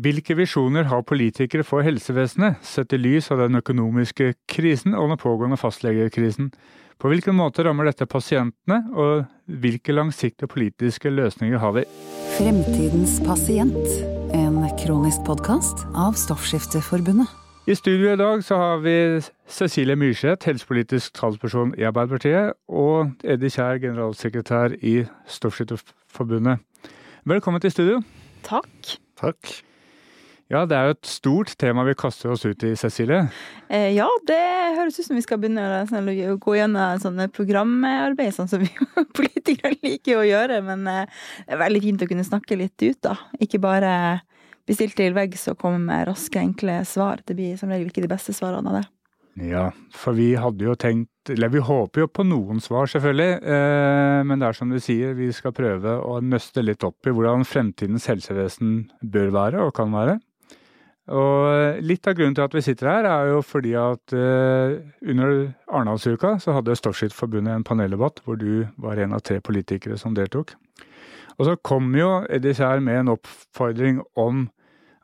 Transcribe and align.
Hvilke 0.00 0.36
visjoner 0.38 0.86
har 0.88 1.02
politikere 1.04 1.64
for 1.66 1.84
helsevesenet, 1.84 2.60
sett 2.64 2.94
i 2.94 2.98
lys 3.00 3.26
av 3.34 3.40
den 3.42 3.58
økonomiske 3.58 4.30
krisen 4.48 4.94
og 4.96 5.10
den 5.10 5.20
pågående 5.20 5.58
fastlegekrisen? 5.60 6.52
På 7.00 7.10
hvilken 7.10 7.36
måte 7.36 7.66
rammer 7.66 7.88
dette 7.88 8.06
pasientene, 8.08 8.78
og 8.94 9.26
hvilke 9.60 9.92
langsiktige 9.92 10.48
politiske 10.48 11.12
løsninger 11.12 11.60
har 11.60 11.74
vi? 11.76 11.84
Fremtidens 12.38 13.18
pasient, 13.26 13.76
en 14.32 14.62
kronisk 14.80 15.26
podkast 15.26 15.84
av 15.92 16.16
Stoffskifteforbundet. 16.16 17.28
I 17.68 17.76
studio 17.76 18.14
i 18.14 18.18
dag 18.20 18.44
så 18.46 18.56
har 18.56 18.84
vi 18.86 18.96
Cecilie 19.50 19.98
Myrseth, 20.00 20.48
helsepolitisk 20.48 21.18
talsperson 21.18 21.74
i 21.76 21.84
Arbeiderpartiet, 21.90 22.54
og 22.72 23.10
Eddie 23.24 23.52
Kjær, 23.52 23.82
generalsekretær 23.84 24.78
i 24.80 25.02
Stoffskifteforbundet. 25.28 26.62
Velkommen 27.28 27.60
til 27.60 27.74
studio. 27.74 28.04
Takk. 28.46 28.96
Takk. 29.20 29.60
Ja, 30.50 30.64
det 30.66 30.74
er 30.74 30.88
jo 30.88 30.94
et 30.96 31.06
stort 31.06 31.52
tema 31.62 31.84
vi 31.86 31.94
kaster 31.94 32.32
oss 32.34 32.42
ut 32.42 32.64
i, 32.66 32.72
Cecilie. 32.78 33.20
Eh, 33.70 33.92
ja, 33.94 34.08
det 34.26 34.38
høres 34.74 34.96
ut 34.98 35.06
som 35.06 35.14
vi 35.14 35.22
skal 35.22 35.38
begynne 35.38 35.62
å 35.62 35.84
sånn, 35.86 36.08
gå 36.42 36.54
gjennom 36.56 36.98
sånne 36.98 37.28
programarbeid, 37.30 38.34
sånn 38.34 38.50
som 38.50 38.64
vi 38.64 38.70
politikere 39.18 39.76
liker 39.78 40.18
å 40.18 40.26
gjøre. 40.26 40.58
Men 40.66 40.82
eh, 40.90 41.20
det 41.44 41.54
er 41.54 41.60
veldig 41.62 41.82
fint 41.84 42.02
å 42.02 42.08
kunne 42.10 42.26
snakke 42.26 42.58
litt 42.58 42.82
ut, 42.82 42.98
da. 43.06 43.14
Ikke 43.38 43.60
bare 43.62 43.92
bli 44.66 44.74
stilt 44.74 44.98
til 44.98 45.14
veggs 45.14 45.46
og 45.52 45.60
komme 45.60 45.78
med 45.84 46.08
raske, 46.08 46.42
enkle 46.42 46.80
svar. 46.88 47.22
Det 47.22 47.36
blir 47.38 47.54
som 47.60 47.70
regel 47.70 47.92
ikke 47.92 48.02
de 48.02 48.10
beste 48.10 48.34
svarene 48.34 48.72
av 48.72 48.80
det. 48.80 48.88
Ja, 49.46 49.68
for 49.94 50.18
vi 50.18 50.32
hadde 50.34 50.66
jo 50.66 50.74
tenkt 50.74 51.30
Eller 51.30 51.52
vi 51.52 51.60
håper 51.62 52.02
jo 52.02 52.08
på 52.10 52.24
noen 52.26 52.58
svar, 52.64 52.88
selvfølgelig. 52.90 53.36
Eh, 53.38 54.24
men 54.26 54.42
det 54.42 54.48
er 54.48 54.58
som 54.58 54.72
du 54.72 54.80
sier, 54.82 55.14
vi 55.14 55.28
skal 55.36 55.54
prøve 55.54 55.94
å 56.02 56.18
nøste 56.24 56.64
litt 56.64 56.82
opp 56.82 57.06
i 57.06 57.14
hvordan 57.14 57.46
fremtidens 57.46 58.08
helsevesen 58.10 58.88
bør 58.98 59.30
være 59.36 59.62
og 59.68 59.72
kan 59.78 59.94
være. 59.94 60.18
Og 61.10 61.80
litt 61.82 62.06
av 62.06 62.14
grunnen 62.14 62.36
til 62.38 62.44
at 62.44 62.54
vi 62.54 62.62
sitter 62.62 62.86
her, 62.86 63.06
er 63.08 63.32
jo 63.32 63.40
fordi 63.42 63.72
at 63.78 64.14
uh, 64.14 64.78
under 65.02 65.50
Arendalsuka 65.66 66.36
så 66.42 66.54
hadde 66.54 66.76
Storskytterforbundet 66.78 67.56
en 67.56 67.66
paneldebatt 67.66 68.22
hvor 68.24 68.38
du 68.38 68.68
var 68.78 69.00
en 69.02 69.16
av 69.16 69.24
tre 69.26 69.40
politikere 69.42 69.98
som 69.98 70.14
deltok. 70.14 70.54
Og 71.40 71.48
så 71.48 71.56
kom 71.66 71.90
jo 71.96 72.20
Eddie 72.30 72.54
Kjær 72.54 72.82
med 72.84 73.00
en 73.00 73.14
oppfordring 73.16 74.02
om 74.20 74.46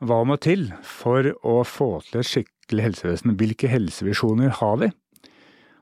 hva 0.05 0.21
må 0.29 0.37
til 0.39 0.69
for 0.85 1.31
å 1.41 1.59
få 1.65 1.89
til 2.07 2.21
et 2.21 2.29
skikkelig 2.29 2.85
helsevesen. 2.91 3.35
Hvilke 3.39 3.71
helsevisjoner 3.71 4.53
har 4.61 4.77
vi? 4.83 4.91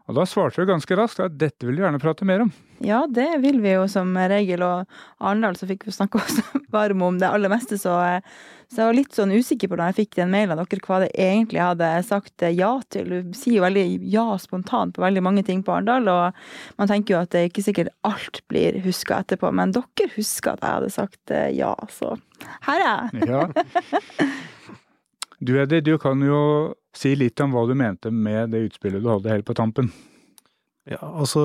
Og 0.06 0.14
da 0.14 0.26
svarte 0.30 0.62
du 0.62 0.70
ganske 0.70 0.98
raskt 1.00 1.22
at 1.24 1.38
dette 1.42 1.66
vil 1.66 1.80
du 1.80 1.82
gjerne 1.82 2.00
prate 2.02 2.26
mer 2.30 2.44
om. 2.44 2.52
Ja, 2.84 3.06
det 3.10 3.40
vil 3.42 3.58
vi 3.64 3.72
jo 3.74 3.88
som 3.90 4.12
regel, 4.30 4.62
og 4.62 4.86
Arendal 5.18 5.56
så 5.58 5.66
fikk 5.70 5.88
vi 5.88 5.96
snakke 5.96 6.20
oss 6.22 6.42
varm 6.74 7.02
om 7.08 7.18
det 7.22 7.32
aller 7.32 7.50
meste, 7.50 7.80
så, 7.82 7.96
så, 8.68 8.84
jeg 8.84 8.90
var 8.90 8.98
litt 9.00 9.18
sånn 9.18 9.34
usikker 9.34 9.72
på 9.72 9.80
da 9.80 9.90
jeg 9.90 9.98
fikk 10.04 10.20
den 10.20 10.30
mailen 10.34 10.54
av 10.54 10.70
dere 10.70 10.86
hva 10.86 11.02
det 11.02 11.10
egentlig 11.18 11.64
hadde 11.64 11.90
sagt 12.06 12.46
ja 12.54 12.72
til. 12.94 13.10
Du 13.10 13.38
sier 13.38 13.58
jo 13.58 13.66
veldig 13.66 13.86
ja 14.14 14.28
spontant 14.42 14.98
på 14.98 15.06
veldig 15.06 15.26
mange 15.26 15.46
ting 15.48 15.66
på 15.66 15.74
Arendal, 15.74 16.12
og 16.12 16.78
man 16.78 16.92
tenker 16.92 17.16
jo 17.16 17.24
at 17.24 17.34
det 17.34 17.42
er 17.42 17.50
ikke 17.50 17.66
sikkert 17.66 17.94
alt 18.06 18.44
blir 18.52 18.78
huska 18.86 19.24
etterpå, 19.24 19.50
men 19.58 19.74
dere 19.74 20.12
husker 20.20 20.54
at 20.54 20.62
jeg 20.62 20.80
hadde 20.80 20.96
sagt 21.00 21.38
ja, 21.56 21.74
så 21.90 22.14
her 22.68 22.84
er 22.84 22.92
jeg. 22.94 23.32
Ja. 23.32 23.48
Du 25.40 25.56
Eddie, 25.60 25.84
du 25.84 25.98
kan 26.02 26.22
jo 26.24 26.74
si 26.96 27.16
litt 27.18 27.40
om 27.44 27.56
hva 27.56 27.66
du 27.68 27.76
mente 27.78 28.12
med 28.12 28.54
det 28.54 28.68
utspillet 28.70 29.04
du 29.04 29.10
hadde 29.12 29.34
helt 29.34 29.48
på 29.48 29.56
tampen. 29.58 29.92
Ja, 30.86 31.00
altså 31.02 31.42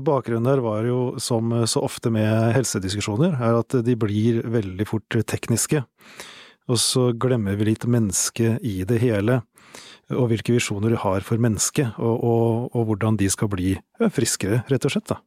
Bakgrunnen 0.00 0.48
der 0.48 0.62
var 0.64 0.86
jo, 0.88 1.18
som 1.20 1.52
så 1.68 1.82
ofte 1.84 2.10
med 2.12 2.54
helsediskusjoner, 2.56 3.36
er 3.36 3.58
at 3.60 3.76
de 3.84 3.96
blir 4.00 4.40
veldig 4.48 4.86
fort 4.88 5.18
tekniske. 5.28 5.82
Og 6.68 6.80
så 6.80 7.10
glemmer 7.16 7.56
vi 7.56 7.70
litt 7.70 7.84
mennesket 7.88 8.64
i 8.64 8.80
det 8.88 9.00
hele, 9.04 9.42
og 10.12 10.30
hvilke 10.32 10.54
visjoner 10.56 10.94
vi 10.94 11.02
har 11.02 11.24
for 11.24 11.40
mennesket, 11.40 12.00
og, 12.00 12.16
og, 12.16 12.48
og, 12.72 12.88
hvordan 12.88 13.20
de 13.20 13.28
skal 13.32 13.52
bli 13.52 13.74
friskere, 14.12 14.62
rett 14.72 14.88
og 14.88 14.96
slett. 14.96 15.12
da. 15.12 15.20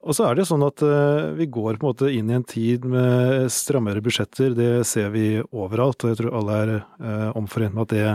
Og 0.00 0.16
så 0.16 0.30
er 0.30 0.38
det 0.38 0.46
sånn 0.48 0.64
at 0.64 0.80
uh, 0.80 1.32
vi 1.36 1.46
går 1.52 1.76
på 1.76 1.84
en 1.84 1.90
måte 1.90 2.08
inn 2.08 2.30
i 2.30 2.36
en 2.38 2.46
tid 2.46 2.86
med 2.88 3.50
strammere 3.52 4.00
budsjetter, 4.04 4.54
det 4.56 4.70
ser 4.88 5.10
vi 5.12 5.42
overalt, 5.52 6.00
og 6.00 6.12
jeg 6.12 6.20
tror 6.22 6.36
alle 6.40 6.60
er 6.62 6.72
uh, 6.80 7.28
omforent 7.36 7.76
med 7.76 7.84
at 7.84 7.92
det, 7.92 8.06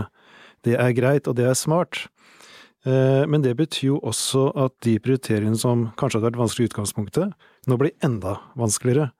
det, 0.66 0.74
er 0.82 0.96
greit, 0.98 1.30
og 1.30 1.38
det 1.38 1.46
er 1.46 1.58
smart. 1.58 2.08
Uh, 2.86 3.22
men 3.30 3.44
det 3.44 3.54
betyr 3.58 3.92
jo 3.92 4.00
også 4.02 4.48
at 4.66 4.74
de 4.86 4.96
prioriteringene 5.02 5.58
som 5.60 5.88
kanskje 5.94 6.18
hadde 6.18 6.32
vært 6.32 6.42
vanskelig 6.42 6.66
i 6.66 6.72
utgangspunktet, 6.72 7.38
nå 7.70 7.78
blir 7.78 7.94
enda 8.06 8.40
vanskeligere. 8.58 9.12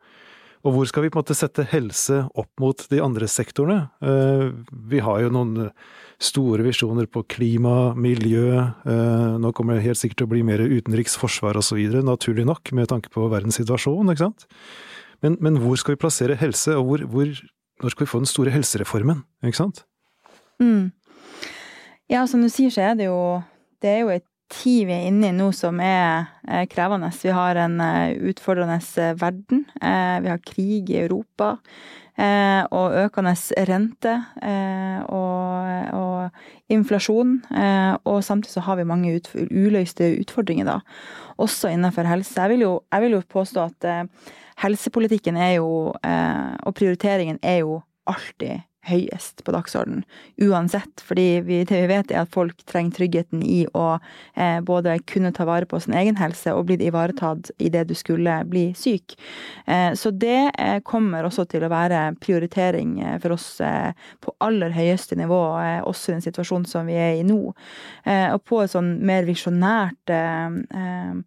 Og 0.66 0.74
hvor 0.74 0.90
skal 0.90 1.06
vi 1.06 1.12
på 1.12 1.20
en 1.20 1.22
måte 1.22 1.38
sette 1.38 1.62
helse 1.70 2.24
opp 2.34 2.50
mot 2.58 2.80
de 2.90 2.98
andre 2.98 3.28
sektorene? 3.30 3.84
Vi 4.90 4.98
har 5.04 5.20
jo 5.22 5.28
noen 5.30 5.68
store 6.22 6.64
visjoner 6.64 7.08
på 7.10 7.22
klima, 7.28 7.92
miljø. 7.98 8.48
Eh, 8.88 9.34
nå 9.42 9.52
kommer 9.56 9.76
det 9.76 9.86
helt 9.86 10.00
sikkert 10.00 10.22
til 10.22 10.28
å 10.28 10.32
bli 10.32 10.44
mer 10.46 10.62
utenriks, 10.64 11.16
forsvar 11.20 11.58
osv., 11.60 11.80
naturlig 12.04 12.46
nok, 12.48 12.72
med 12.76 12.88
tanke 12.92 13.12
på 13.12 13.28
verdens 13.32 13.58
situasjon, 13.60 14.12
ikke 14.12 14.24
sant. 14.24 14.46
Men, 15.24 15.36
men 15.44 15.60
hvor 15.60 15.76
skal 15.80 15.96
vi 15.96 16.02
plassere 16.04 16.38
helse, 16.40 16.76
og 16.76 16.88
hvor, 16.88 17.04
hvor, 17.12 17.34
når 17.82 17.94
skal 17.94 18.06
vi 18.06 18.12
få 18.12 18.22
den 18.22 18.30
store 18.30 18.54
helsereformen, 18.54 19.22
ikke 19.44 19.60
sant? 19.60 19.84
Mm. 20.62 20.92
Ja, 22.12 22.24
som 22.30 22.44
du 22.44 22.48
sier, 22.52 22.72
så 22.72 22.86
er 22.86 22.96
det 22.96 23.10
jo 23.10 23.42
Det 23.82 23.90
er 23.90 23.98
jo 24.06 24.12
et 24.14 24.24
tid 24.52 24.86
vi 24.88 24.94
er 24.94 25.08
inne 25.10 25.30
i 25.30 25.36
nå 25.36 25.50
som 25.56 25.80
er 25.82 26.66
krevende. 26.70 27.10
Vi 27.22 27.34
har 27.34 27.58
en 27.58 27.80
eh, 27.82 28.16
utfordrende 28.30 28.80
verden. 29.20 29.64
Eh, 29.82 30.18
vi 30.22 30.32
har 30.32 30.42
krig 30.44 30.90
i 30.90 31.00
Europa. 31.02 31.56
Eh, 32.16 32.62
og 32.72 32.94
økende 32.96 33.34
rente 33.68 34.12
eh, 34.40 35.00
og, 35.12 35.90
og 35.92 36.72
inflasjon. 36.72 37.34
Eh, 37.52 37.92
og 38.08 38.24
samtidig 38.24 38.54
så 38.54 38.64
har 38.64 38.78
vi 38.78 38.88
mange 38.88 39.12
ut, 39.18 39.28
uløste 39.50 40.14
utfordringer, 40.22 40.64
da, 40.64 40.78
også 41.36 41.68
innenfor 41.74 42.08
helse. 42.08 42.40
Jeg 42.40 42.54
vil 42.54 42.64
jo, 42.64 42.72
jeg 42.92 43.04
vil 43.04 43.18
jo 43.18 43.22
påstå 43.28 43.66
at 43.68 44.08
helsepolitikken 44.62 45.36
er 45.36 45.58
jo, 45.58 45.92
og 45.92 46.74
prioriteringen 46.74 47.38
er 47.42 47.58
jo 47.60 47.82
alltid 48.08 48.64
høyest 48.86 49.42
på 49.44 49.54
dagsordenen, 49.54 50.04
uansett. 50.42 51.02
Fordi 51.04 51.26
vi, 51.46 51.60
det 51.68 51.80
vi 51.82 51.90
vet 51.90 52.12
er 52.12 52.22
at 52.24 52.32
folk 52.34 52.62
trenger 52.68 52.96
tryggheten 52.98 53.42
i 53.42 53.64
å 53.76 53.86
eh, 54.34 54.60
både 54.64 54.98
kunne 55.08 55.32
ta 55.36 55.46
vare 55.48 55.68
på 55.68 55.80
sin 55.82 55.96
egen 55.98 56.18
helse 56.20 56.54
og 56.54 56.68
bli 56.70 56.78
ivaretatt 56.86 57.50
i 57.58 57.70
det 57.72 57.86
du 57.90 57.94
skulle 57.98 58.38
bli 58.50 58.68
syk. 58.78 59.16
Eh, 59.66 59.92
så 59.98 60.12
det 60.14 60.52
eh, 60.58 60.78
kommer 60.86 61.26
også 61.26 61.46
til 61.50 61.66
å 61.66 61.72
være 61.72 62.02
prioritering 62.22 62.98
eh, 63.02 63.18
for 63.22 63.36
oss 63.36 63.48
eh, 63.64 63.92
på 64.22 64.34
aller 64.44 64.74
høyeste 64.76 65.18
nivå, 65.18 65.42
eh, 65.62 65.80
også 65.86 66.12
i 66.12 66.16
den 66.16 66.26
situasjonen 66.26 66.68
som 66.70 66.88
vi 66.88 66.98
er 67.00 67.20
i 67.20 67.26
nå. 67.26 67.38
og 68.06 68.40
på 68.46 68.58
et 68.62 68.70
sånn 68.72 68.96
mer 69.06 69.26
visjonært 69.28 70.12
eh, 70.12 71.24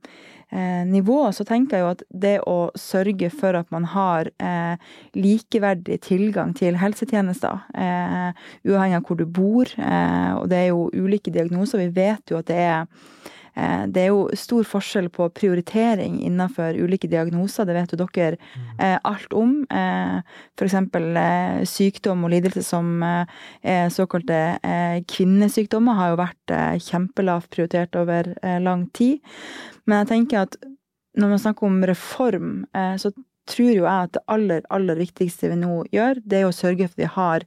nivå, 0.89 1.17
så 1.35 1.43
tenker 1.45 1.77
jeg 1.77 1.83
jo 1.83 1.89
at 1.91 2.03
det 2.09 2.35
å 2.49 2.57
sørge 2.79 3.29
for 3.29 3.53
at 3.59 3.69
man 3.69 3.83
har 3.91 4.31
eh, 4.41 4.81
likeverdig 5.13 5.99
tilgang 6.07 6.55
til 6.57 6.79
helsetjenester, 6.81 7.67
eh, 7.77 8.31
uavhengig 8.65 8.97
av 8.97 9.05
hvor 9.05 9.19
du 9.19 9.27
bor, 9.29 9.69
eh, 9.77 10.31
og 10.33 10.49
det 10.49 10.63
er 10.63 10.71
jo 10.71 10.87
ulike 10.95 11.33
diagnoser, 11.35 11.83
vi 11.83 11.93
vet 12.01 12.33
jo 12.33 12.41
at 12.41 12.49
det 12.49 12.57
er 12.65 12.79
eh, 12.79 13.37
det 13.89 14.03
er 14.03 14.09
jo 14.11 14.27
stor 14.37 14.67
forskjell 14.67 15.09
på 15.13 15.27
prioritering 15.35 16.19
innenfor 16.25 16.77
ulike 16.77 17.09
diagnoser, 17.11 17.67
det 17.67 17.75
vet 17.75 17.93
jo 17.93 17.99
dere 18.01 18.37
mm. 18.39 18.69
eh, 18.79 18.95
alt 19.09 19.35
om. 19.35 19.53
Eh, 19.69 20.19
F.eks. 20.57 20.77
Eh, 20.79 21.59
sykdom 21.69 22.25
og 22.27 22.33
lidelse 22.33 22.63
som 22.65 23.03
eh, 23.03 23.87
såkalte 23.93 24.39
eh, 24.63 24.99
kvinnesykdommer 25.09 25.99
har 25.99 26.13
jo 26.13 26.21
vært 26.23 26.55
eh, 26.55 26.75
kjempelavt 26.89 27.51
prioritert 27.53 27.99
over 27.99 28.33
lang 28.63 28.87
tid. 28.95 29.19
Men 29.85 30.03
jeg 30.03 30.11
tenker 30.13 30.45
at 30.45 30.59
når 31.19 31.33
man 31.33 31.41
snakker 31.41 31.67
om 31.67 31.81
reform, 31.87 32.51
eh, 32.75 32.95
så 33.01 33.11
tror 33.49 33.71
jo 33.71 33.83
jeg 33.83 34.07
at 34.07 34.15
det 34.15 34.23
aller, 34.31 34.63
aller 34.73 34.99
viktigste 34.99 35.51
vi 35.51 35.59
nå 35.59 35.83
gjør, 35.93 36.21
det 36.23 36.41
er 36.41 36.47
å 36.47 36.55
sørge 36.55 36.87
for 36.87 36.93
at 36.93 37.01
vi 37.01 37.09
har 37.15 37.45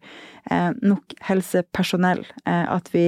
eh, 0.51 0.71
nok 0.83 1.17
helsepersonell. 1.29 2.25
Eh, 2.45 2.67
at 2.77 2.91
vi 2.93 3.07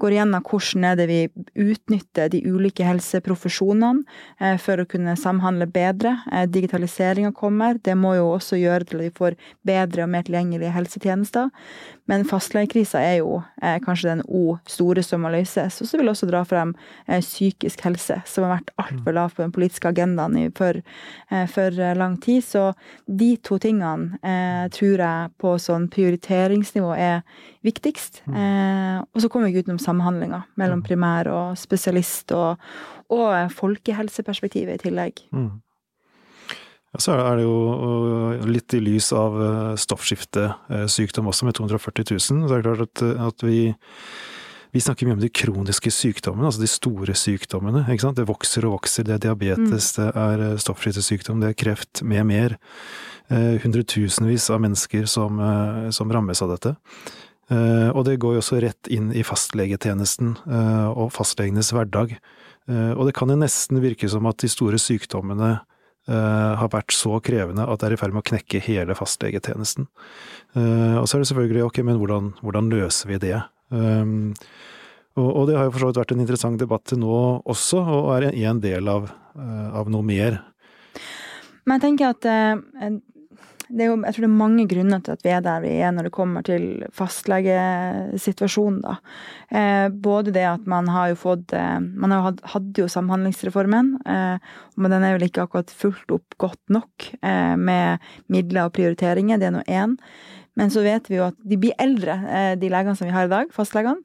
går 0.00 0.16
igjennom 0.16 0.44
hvordan 0.46 0.86
er 0.88 0.98
det 0.98 1.06
vi 1.10 1.20
utnytter 1.60 2.30
de 2.32 2.40
ulike 2.48 2.86
helseprofesjonene 2.86 4.56
for 4.62 4.80
å 4.80 4.86
kunne 4.88 5.16
samhandle 5.18 5.66
bedre. 5.70 6.14
Digitaliseringa 6.48 7.32
kommer. 7.36 7.78
Det 7.82 7.96
må 7.98 8.14
jo 8.16 8.30
også 8.32 8.58
gjøre 8.60 8.88
til 8.88 9.02
at 9.02 9.06
vi 9.08 9.16
får 9.20 9.36
bedre 9.66 10.06
og 10.06 10.12
mer 10.14 10.24
tilgjengelige 10.26 10.72
helsetjenester. 10.74 11.50
Men 12.10 12.24
fastlegekrisa 12.26 12.98
er 12.98 13.20
jo 13.20 13.36
eh, 13.62 13.78
kanskje 13.84 14.10
den 14.10 14.22
O 14.26 14.56
store 14.68 15.04
som 15.06 15.22
må 15.22 15.30
løses. 15.30 15.78
Og 15.78 15.86
så 15.86 15.98
vil 15.98 16.08
jeg 16.08 16.16
også 16.16 16.28
dra 16.30 16.42
frem 16.48 16.72
eh, 17.06 17.20
psykisk 17.22 17.84
helse, 17.86 18.18
som 18.26 18.46
har 18.46 18.56
vært 18.56 18.72
altfor 18.82 19.14
lav 19.14 19.36
på 19.36 19.44
den 19.44 19.54
politiske 19.54 19.92
agendaen 19.92 20.34
i, 20.40 20.48
for, 20.56 20.80
eh, 21.30 21.46
for, 21.52 21.78
eh, 21.78 21.94
lang 21.98 22.18
tid. 22.22 22.42
Så 22.46 22.64
de 23.06 23.30
to 23.46 23.60
tingene 23.62 24.18
eh, 24.26 24.66
tror 24.74 25.04
jeg 25.04 25.32
på 25.40 25.54
sånn 25.62 25.86
prioriteringsnivå 25.92 26.92
er 26.98 27.22
viktigst. 27.66 28.24
Mm. 28.26 28.38
Eh, 28.42 28.98
og 29.06 29.22
så 29.22 29.30
kommer 29.30 29.46
vi 29.46 29.54
ikke 29.54 29.68
utenom 29.68 29.82
samhandlinga 29.82 30.44
mellom 30.60 30.82
mm. 30.82 30.86
primær 30.90 31.30
og 31.30 31.58
spesialist, 31.60 32.34
og, 32.34 32.58
og 33.14 33.54
folkehelseperspektivet 33.54 34.80
i 34.80 34.88
tillegg. 34.88 35.28
Mm. 35.30 35.50
Så 36.98 37.14
er 37.14 37.38
det 37.38 37.44
jo 37.44 38.48
litt 38.50 38.74
i 38.74 38.80
lys 38.82 39.12
av 39.14 39.36
stoffskiftesykdom 39.78 41.28
også, 41.30 41.46
med 41.46 41.54
240 41.54 42.08
000. 42.10 42.18
Så 42.18 42.56
er 42.56 42.58
det 42.58 42.66
klart 42.66 42.86
at, 42.88 43.04
at 43.30 43.46
vi 43.46 43.60
vi 44.70 44.80
snakker 44.80 45.06
mye 45.06 45.16
om 45.16 45.22
de 45.22 45.30
kroniske 45.34 45.90
sykdommene, 45.90 46.46
altså 46.46 46.62
de 46.62 46.68
store 46.70 47.14
sykdommene. 47.18 47.82
ikke 47.90 48.04
sant? 48.04 48.18
Det 48.20 48.28
vokser 48.28 48.66
og 48.68 48.76
vokser. 48.76 49.06
Det 49.06 49.16
er 49.16 49.24
diabetes, 49.24 49.88
mm. 49.90 49.96
det 49.98 50.10
er 50.22 50.60
stoffskiftesykdom, 50.62 51.40
det 51.42 51.50
er 51.50 51.58
kreft, 51.58 52.02
med 52.06 52.28
mer. 52.28 52.54
Hundretusenvis 53.30 54.48
av 54.50 54.62
mennesker 54.62 55.06
som, 55.10 55.38
som 55.94 56.10
rammes 56.10 56.42
av 56.42 56.54
dette. 56.54 56.74
Og 57.50 58.04
det 58.06 58.20
går 58.22 58.36
jo 58.36 58.42
også 58.44 58.60
rett 58.62 58.90
inn 58.90 59.10
i 59.10 59.26
fastlegetjenesten 59.26 60.36
og 60.94 61.10
fastlegenes 61.14 61.72
hverdag. 61.74 62.14
Og 62.70 63.02
det 63.06 63.14
kan 63.18 63.30
jo 63.30 63.38
nesten 63.38 63.82
virke 63.82 64.10
som 64.10 64.26
at 64.30 64.38
de 64.42 64.50
store 64.50 64.78
sykdommene 64.78 65.56
Eh, 65.58 65.69
har 66.08 66.70
vært 66.72 66.94
så 66.96 67.18
krevende 67.22 67.66
at 67.68 67.82
det 67.82 67.90
er 67.90 67.94
i 67.94 68.00
ferd 68.00 68.14
med 68.16 68.24
å 68.24 68.28
knekke 68.30 68.62
hele 68.64 68.96
fastlegetjenesten. 68.98 69.86
Eh, 70.56 70.96
og 70.98 71.06
så 71.06 71.16
er 71.16 71.22
det 71.22 71.30
selvfølgelig 71.30 71.66
ok, 71.68 71.80
men 71.86 72.00
hvordan, 72.00 72.32
hvordan 72.40 72.70
løser 72.72 73.12
vi 73.12 73.20
det? 73.22 73.36
Um, 73.70 74.32
og, 75.20 75.44
det 75.50 75.58
har 75.58 75.68
jo 75.68 75.74
for 75.74 75.82
så 75.82 75.90
vidt 75.90 76.00
vært 76.00 76.14
en 76.14 76.22
interessant 76.24 76.60
debatt 76.62 76.86
til 76.88 77.00
nå 77.02 77.16
også, 77.50 77.82
og 77.82 78.10
er 78.16 78.30
en 78.30 78.62
del 78.62 78.88
av, 78.88 79.10
av 79.36 79.90
noe 79.92 80.06
mer. 80.06 80.38
Men 81.66 81.76
jeg 81.76 81.84
tenker 81.84 82.14
at 82.14 82.28
jo, 83.70 83.96
jeg 84.02 84.14
tror 84.14 84.24
det 84.24 84.28
er 84.28 84.40
mange 84.40 84.64
grunner 84.70 85.02
til 85.04 85.14
at 85.14 85.22
vi 85.24 85.32
er 85.34 85.44
der 85.44 85.62
vi 85.64 85.72
er 85.78 85.92
når 85.94 86.08
det 86.08 86.14
kommer 86.14 86.42
til 86.46 86.82
fastlegesituasjonen. 86.96 88.80
da. 88.82 88.96
Eh, 89.50 89.86
både 89.90 90.34
det 90.34 90.46
at 90.46 90.66
man 90.70 90.88
har 90.90 91.12
jo 91.12 91.20
fått 91.20 91.54
eh, 91.56 91.78
Man 91.80 92.10
har 92.14 92.22
hatt, 92.28 92.42
hadde 92.54 92.82
jo 92.82 92.88
Samhandlingsreformen, 92.90 93.96
eh, 94.06 94.50
men 94.76 94.94
den 94.94 95.06
er 95.06 95.16
vel 95.16 95.28
ikke 95.28 95.46
akkurat 95.46 95.70
fulgt 95.70 96.10
opp 96.14 96.36
godt 96.38 96.62
nok 96.68 97.10
eh, 97.22 97.56
med 97.56 97.98
midler 98.28 98.68
og 98.68 98.74
prioriteringer. 98.78 99.38
Det 99.38 99.50
er 99.50 99.56
nå 99.58 99.64
én. 99.66 99.96
Men 100.58 100.70
så 100.70 100.82
vet 100.82 101.06
vi 101.08 101.16
jo 101.16 101.28
at 101.28 101.36
de 101.46 101.56
blir 101.60 101.76
eldre, 101.80 102.16
eh, 102.26 102.54
de 102.58 102.68
legene 102.72 102.98
som 102.98 103.06
vi 103.06 103.14
har 103.14 103.28
i 103.28 103.32
dag, 103.32 103.52
fastlegene. 103.54 104.02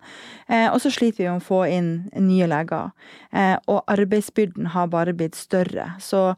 Eh, 0.47 0.69
og 0.69 0.77
så 0.79 0.91
sliter 0.93 1.23
vi 1.23 1.29
med 1.29 1.41
å 1.41 1.45
få 1.47 1.63
inn 1.67 1.89
nye 2.21 2.47
leger. 2.47 2.93
Og 3.67 3.81
arbeidsbyrden 3.91 4.69
har 4.71 4.87
bare 4.87 5.13
blitt 5.17 5.35
større. 5.35 5.95
Så 5.99 6.35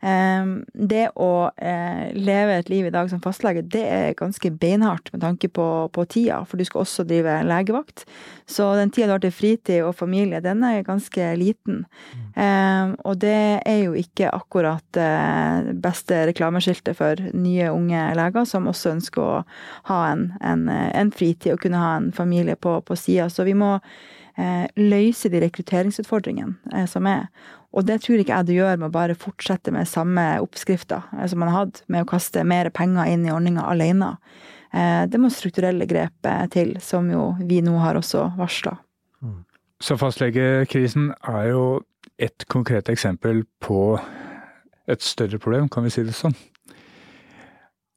det 0.00 1.10
å 1.20 1.50
eh, 1.60 2.08
leve 2.16 2.54
et 2.56 2.70
liv 2.72 2.86
i 2.88 2.92
dag 2.92 3.10
som 3.10 3.20
fastlege, 3.20 3.66
det 3.68 3.82
er 3.84 4.16
ganske 4.16 4.48
beinhardt 4.56 5.10
med 5.12 5.20
tanke 5.20 5.50
på, 5.52 5.66
på 5.92 6.04
tida, 6.08 6.38
for 6.48 6.56
du 6.56 6.64
skal 6.64 6.86
også 6.86 7.04
drive 7.04 7.34
legevakt. 7.44 8.06
Så 8.48 8.70
den 8.78 8.92
tida 8.94 9.10
du 9.10 9.14
har 9.18 9.24
til 9.26 9.34
fritid 9.34 9.84
og 9.84 9.98
familie, 9.98 10.40
den 10.40 10.64
er 10.64 10.86
ganske 10.86 11.34
liten. 11.36 11.84
Mm. 12.40 12.94
og 13.04 13.18
det 13.20 13.60
er 13.68 13.78
jo 13.82 13.92
ikke 13.98 14.30
akkurat 14.32 14.84
det 14.96 15.04
eh, 15.04 15.70
beste 15.84 16.22
reklameskiltet 16.30 16.96
for 16.96 17.20
nye, 17.36 17.68
unge 17.68 18.06
leger, 18.16 18.48
som 18.48 18.70
også 18.70 18.94
ønsker 18.94 19.22
å 19.22 19.42
ha 19.90 20.00
en, 20.14 20.30
en, 20.40 20.68
en 20.70 21.12
fritid 21.12 21.54
og 21.54 21.60
kunne 21.66 21.80
ha 21.80 21.96
en 21.98 22.10
familie 22.16 22.56
på, 22.56 22.78
på 22.80 22.96
sida. 22.96 23.28
Så 23.28 23.44
vi 23.44 23.54
må 23.58 23.76
eh, 23.76 24.64
løse 24.80 25.28
de 25.28 25.44
rekrutteringsutfordringene 25.44 26.86
som 26.88 27.08
er. 27.10 27.28
Og 27.70 27.86
det 27.86 28.00
tror 28.02 28.18
ikke 28.18 28.34
jeg 28.34 28.48
du 28.48 28.54
gjør 28.56 28.78
med 28.80 28.88
å 28.88 28.94
bare 28.94 29.18
fortsette 29.18 29.72
med 29.74 29.88
samme 29.88 30.24
oppskrifter 30.42 31.04
eh, 31.16 31.26
som 31.30 31.42
man 31.42 31.52
har 31.52 31.66
hatt, 31.66 31.82
med 31.86 32.04
å 32.04 32.10
kaste 32.10 32.42
mer 32.46 32.70
penger 32.74 33.10
inn 33.12 33.26
i 33.26 33.34
ordninga 33.34 33.66
alene. 33.70 34.16
Eh, 34.74 35.04
det 35.10 35.20
må 35.22 35.30
strukturelle 35.30 35.86
grep 35.90 36.26
eh, 36.26 36.46
til, 36.50 36.74
som 36.82 37.10
jo 37.12 37.30
vi 37.46 37.60
nå 37.64 37.76
har 37.82 37.98
også 38.00 38.32
varsla. 38.38 38.74
Mm. 39.22 39.42
Så 39.80 39.96
fastlegekrisen 40.00 41.12
er 41.30 41.52
jo 41.52 41.64
et 42.20 42.44
konkret 42.52 42.90
eksempel 42.92 43.44
på 43.64 43.96
et 44.90 45.04
større 45.06 45.38
problem, 45.38 45.70
kan 45.70 45.86
vi 45.86 45.94
si 45.94 46.04
det 46.04 46.16
sånn. 46.16 46.34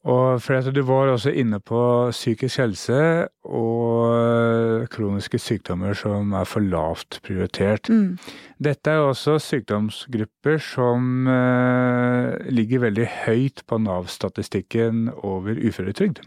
Og 0.04 0.42
for 0.44 0.72
Du 0.76 0.82
var 0.84 1.08
også 1.14 1.32
inne 1.32 1.60
på 1.64 2.12
psykisk 2.12 2.60
helse 2.60 3.28
og 3.48 4.90
kroniske 4.92 5.40
sykdommer 5.40 5.96
som 5.96 6.34
er 6.36 6.44
for 6.44 6.60
lavt 6.60 7.22
prioritert. 7.24 7.88
Mm. 7.90 8.18
Dette 8.60 8.92
er 8.92 9.00
også 9.00 9.38
sykdomsgrupper 9.40 10.60
som 10.60 11.28
uh, 11.28 12.36
ligger 12.52 12.84
veldig 12.84 13.08
høyt 13.26 13.64
på 13.68 13.80
Nav-statistikken 13.80 15.10
over 15.24 15.56
uføretrygd. 15.56 16.20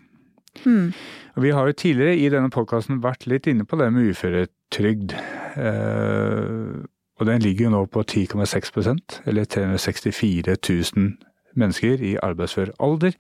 Mm. 0.64 0.93
Vi 1.37 1.52
har 1.52 1.67
jo 1.67 1.76
tidligere 1.76 2.17
i 2.17 2.32
denne 2.32 2.50
podkasten 2.50 3.02
vært 3.05 3.28
litt 3.28 3.46
inne 3.46 3.69
på 3.69 3.76
det 3.76 3.93
med 3.93 4.08
uføretrygd. 4.08 5.12
Uh, 5.61 6.81
og 7.20 7.28
den 7.28 7.44
ligger 7.44 7.69
jo 7.69 7.76
nå 7.76 7.84
på 7.93 8.05
10,6% 8.08 9.20
eller 9.28 9.44
364 9.44 10.56
000 10.96 11.17
mennesker 11.56 12.00
i 12.00 12.17
arbeidsfør 12.23 12.73
alder. 12.81 13.12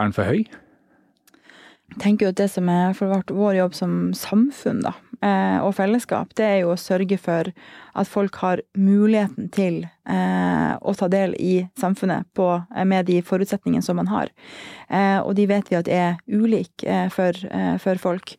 Er 0.00 0.08
den 0.08 0.16
for 0.16 0.24
høy? 0.24 0.46
Jeg 1.90 1.98
tenker 2.00 2.24
jo 2.24 2.30
at 2.32 2.38
det 2.38 2.48
som 2.52 2.68
er 2.72 2.94
for 2.96 3.12
vår 3.34 3.56
jobb 3.58 3.74
som 3.76 3.94
samfunn 4.16 4.78
da, 4.84 4.94
eh, 5.26 5.58
og 5.58 5.74
fellesskap, 5.76 6.30
det 6.38 6.46
er 6.46 6.58
jo 6.62 6.70
å 6.72 6.78
sørge 6.78 7.18
for 7.20 7.50
at 7.50 8.08
folk 8.08 8.38
har 8.40 8.62
muligheten 8.78 9.50
til 9.52 9.82
eh, 9.84 10.70
å 10.80 10.94
ta 10.96 11.10
del 11.12 11.34
i 11.36 11.66
samfunnet 11.82 12.30
på, 12.38 12.46
eh, 12.62 12.86
med 12.88 13.10
de 13.10 13.18
forutsetningene 13.26 13.84
som 13.84 13.98
man 14.00 14.08
har. 14.08 14.32
Og 15.26 15.34
de 15.38 15.44
vet 15.50 15.68
vi 15.70 15.76
at 15.78 15.90
er 15.92 16.16
ulike 16.26 17.04
for, 17.14 17.36
for, 17.78 17.98
folk. 18.02 18.32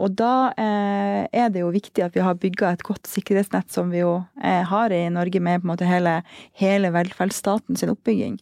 og 0.00 0.14
da 0.16 0.48
er 0.56 1.50
det 1.52 1.60
jo 1.60 1.74
viktig 1.74 2.06
at 2.06 2.16
vi 2.16 2.22
har 2.24 2.38
bygga 2.40 2.70
et 2.72 2.84
godt 2.86 3.04
sikkerhetsnett 3.04 3.68
som 3.68 3.92
vi 3.92 4.00
jo 4.00 4.14
har 4.40 4.94
i 4.96 5.02
Norge, 5.12 5.42
med 5.44 5.60
på 5.60 5.68
en 5.68 5.72
måte 5.74 5.90
hele, 5.90 6.22
hele 6.56 6.88
velferdsstaten 6.94 7.76
sin 7.76 7.92
oppbygging. 7.92 8.38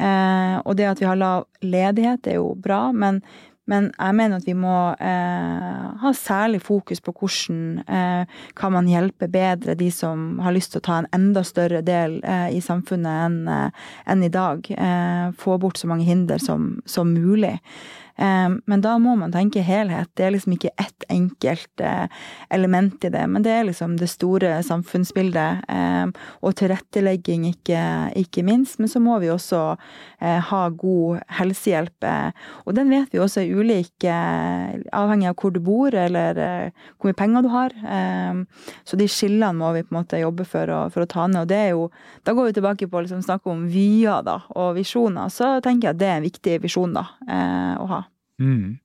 Eh, 0.00 0.56
og 0.64 0.76
det 0.78 0.88
at 0.90 1.00
vi 1.02 1.08
har 1.08 1.20
lav 1.20 1.46
ledighet, 1.60 2.26
er 2.26 2.40
jo 2.40 2.54
bra, 2.56 2.88
men, 2.96 3.20
men 3.70 3.90
jeg 3.92 4.16
mener 4.16 4.40
at 4.40 4.48
vi 4.48 4.56
må 4.56 4.76
eh, 4.96 5.86
ha 6.02 6.12
særlig 6.16 6.62
fokus 6.64 7.02
på 7.04 7.12
hvordan 7.12 7.82
eh, 7.84 8.40
kan 8.58 8.74
man 8.74 8.88
hjelpe 8.90 9.28
bedre 9.30 9.76
de 9.78 9.90
som 9.94 10.40
har 10.44 10.56
lyst 10.56 10.74
til 10.74 10.82
å 10.82 10.86
ta 10.88 10.98
en 11.00 11.10
enda 11.16 11.44
større 11.46 11.82
del 11.86 12.18
eh, 12.24 12.48
i 12.56 12.62
samfunnet 12.64 13.26
enn 13.28 13.40
eh, 13.52 13.88
en 14.10 14.24
i 14.26 14.32
dag. 14.32 14.70
Eh, 14.72 15.26
få 15.38 15.58
bort 15.60 15.80
så 15.80 15.90
mange 15.90 16.08
hinder 16.08 16.40
som, 16.42 16.78
som 16.88 17.12
mulig. 17.12 17.58
Men 18.20 18.82
da 18.84 18.98
må 19.00 19.14
man 19.16 19.32
tenke 19.32 19.62
helhet. 19.64 20.10
Det 20.14 20.26
er 20.26 20.34
liksom 20.34 20.52
ikke 20.52 20.74
ett 20.76 21.00
enkelt 21.08 21.80
eh, 21.80 22.06
element 22.50 23.04
i 23.04 23.10
det, 23.12 23.22
men 23.26 23.42
det 23.42 23.52
er 23.54 23.66
liksom 23.68 23.96
det 24.00 24.10
store 24.10 24.58
samfunnsbildet. 24.66 25.64
Og 26.44 26.56
tilrettelegging, 26.58 27.46
ikke, 27.50 27.82
ikke 28.20 28.44
minst. 28.46 28.78
Men 28.80 28.90
så 28.92 29.02
må 29.02 29.18
vi 29.22 29.30
også 29.32 29.62
eh, 30.20 30.38
ha 30.50 30.62
god 30.68 31.22
helsehjelp. 31.38 32.08
Og 32.66 32.76
den 32.76 32.92
vet 32.92 33.12
vi 33.14 33.22
også 33.22 33.42
er 33.42 33.54
ulik, 33.56 34.06
avhengig 34.06 35.30
av 35.30 35.38
hvor 35.40 35.54
du 35.54 35.60
bor, 35.64 35.94
eller 35.94 36.40
eh, 36.40 36.86
hvor 36.98 37.10
mye 37.10 37.18
penger 37.18 37.46
du 37.46 37.50
har. 37.52 37.74
Så 38.84 38.98
de 39.00 39.08
skillene 39.10 39.56
må 39.56 39.72
vi 39.76 39.84
på 39.84 39.94
en 39.94 40.00
måte 40.00 40.20
jobbe 40.20 40.46
for 40.48 40.70
å, 40.70 40.82
for 40.92 41.04
å 41.04 41.10
ta 41.10 41.26
ned. 41.26 41.42
Og 41.44 41.50
det 41.50 41.60
er 41.64 41.72
jo 41.74 41.88
Da 42.26 42.34
går 42.36 42.50
vi 42.50 42.54
tilbake 42.58 42.86
på 42.90 42.98
å 42.98 43.02
liksom 43.02 43.22
snakke 43.24 43.50
om 43.50 43.64
vyer 43.70 44.22
da, 44.26 44.40
og 44.52 44.76
visjoner. 44.76 45.32
Så 45.32 45.56
tenker 45.64 45.88
jeg 45.88 45.96
at 45.96 46.00
det 46.00 46.08
er 46.10 46.18
en 46.18 46.28
viktig 46.28 46.60
visjon 46.62 46.94
da, 46.94 47.06
å 47.80 47.88
ha. 47.90 48.00
Mm. 48.40 48.78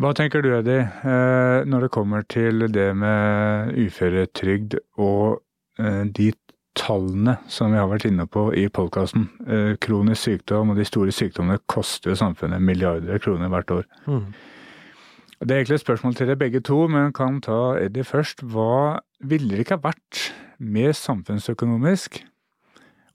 Hva 0.00 0.10
tenker 0.16 0.42
du, 0.42 0.48
Eddie, 0.56 0.88
eh, 1.06 1.60
når 1.70 1.86
det 1.86 1.92
kommer 1.94 2.24
til 2.26 2.66
det 2.74 2.88
med 2.98 3.76
uføretrygd 3.78 4.74
og 4.98 5.38
eh, 5.78 6.02
de 6.10 6.32
tallene 6.74 7.36
som 7.46 7.70
vi 7.70 7.78
har 7.78 7.86
vært 7.92 8.08
inne 8.08 8.26
på 8.26 8.48
i 8.58 8.66
podkasten? 8.74 9.28
Eh, 9.46 9.70
kronisk 9.78 10.26
sykdom 10.26 10.74
og 10.74 10.80
de 10.80 10.88
store 10.88 11.14
sykdommene 11.14 11.62
koster 11.70 12.10
jo 12.10 12.18
samfunnet 12.18 12.64
milliarder 12.64 13.14
av 13.14 13.22
kroner 13.22 13.54
hvert 13.54 13.70
år. 13.76 13.88
Mm. 14.10 14.26
Det 15.44 15.50
er 15.52 15.60
egentlig 15.60 15.78
et 15.78 15.86
spørsmål 15.86 16.18
til 16.18 16.26
dere 16.26 16.42
begge 16.42 16.66
to, 16.66 16.80
men 16.90 17.14
kan 17.14 17.38
ta 17.44 17.76
Eddie 17.78 18.06
først. 18.08 18.42
Hva 18.42 18.98
ville 19.22 19.52
det 19.52 19.62
ikke 19.62 19.78
ha 19.78 19.90
vært 19.92 20.30
mer 20.58 20.90
samfunnsøkonomisk 20.96 22.24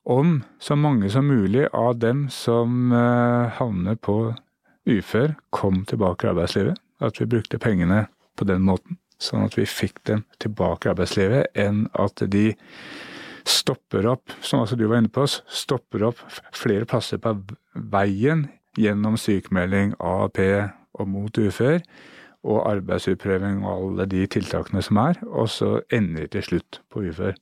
om 0.08 0.46
så 0.64 0.80
mange 0.80 1.12
som 1.12 1.28
mulig 1.28 1.68
av 1.76 1.98
dem 2.00 2.30
som 2.32 2.94
havner 2.94 3.98
på 4.00 4.30
ufør 4.90 5.36
kom 5.56 5.84
tilbake 5.90 6.28
i 6.28 6.32
arbeidslivet. 6.34 6.80
At 7.00 7.20
vi 7.22 7.30
brukte 7.30 7.62
pengene 7.62 8.08
på 8.40 8.48
den 8.48 8.66
måten, 8.68 8.98
sånn 9.20 9.46
at 9.46 9.56
vi 9.60 9.68
fikk 9.68 10.02
dem 10.10 10.26
tilbake 10.44 10.88
i 10.88 10.92
arbeidslivet, 10.94 11.52
enn 11.56 11.86
at 12.00 12.24
de 12.32 12.52
stopper 13.50 14.08
opp, 14.12 14.34
som 14.42 14.64
altså 14.64 14.78
du 14.80 14.86
var 14.88 15.02
inne 15.02 15.12
på, 15.14 15.26
stopper 15.28 16.06
opp 16.12 16.22
flere 16.56 16.88
plasser 16.90 17.22
på 17.24 17.36
veien 17.92 18.48
gjennom 18.80 19.18
sykemelding, 19.20 19.96
AAP 20.00 20.40
og 21.00 21.08
mot 21.10 21.40
ufør, 21.40 21.80
og 22.48 22.64
arbeidsutprøving 22.70 23.64
og 23.66 23.72
alle 23.74 24.08
de 24.12 24.24
tiltakene 24.32 24.84
som 24.86 25.00
er, 25.02 25.20
og 25.28 25.50
så 25.52 25.80
ender 25.92 26.26
de 26.26 26.34
til 26.38 26.46
slutt 26.52 26.82
på 26.92 27.04
ufør. 27.10 27.36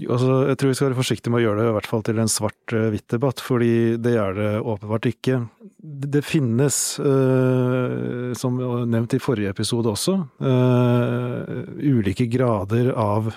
Altså, 0.00 0.46
jeg 0.48 0.56
tror 0.56 0.70
vi 0.70 0.76
skal 0.78 0.88
være 0.88 0.96
forsiktige 1.02 1.30
med 1.32 1.42
å 1.42 1.44
gjøre 1.44 1.58
det 1.60 1.64
i 1.68 1.72
hvert 1.76 1.88
fall 1.90 2.04
til 2.06 2.20
en 2.22 2.30
svart-hvitt-debatt, 2.32 3.42
fordi 3.44 3.98
det 4.00 4.14
er 4.16 4.38
det 4.38 4.52
åpenbart 4.64 5.08
ikke. 5.10 5.42
Det 5.84 6.22
finnes, 6.24 6.78
uh, 6.96 8.32
som 8.38 8.56
nevnt 8.88 9.12
i 9.12 9.20
forrige 9.20 9.52
episode 9.52 9.92
også, 9.92 10.16
uh, 10.40 11.52
ulike 11.76 12.24
grader 12.32 12.88
av 12.96 13.28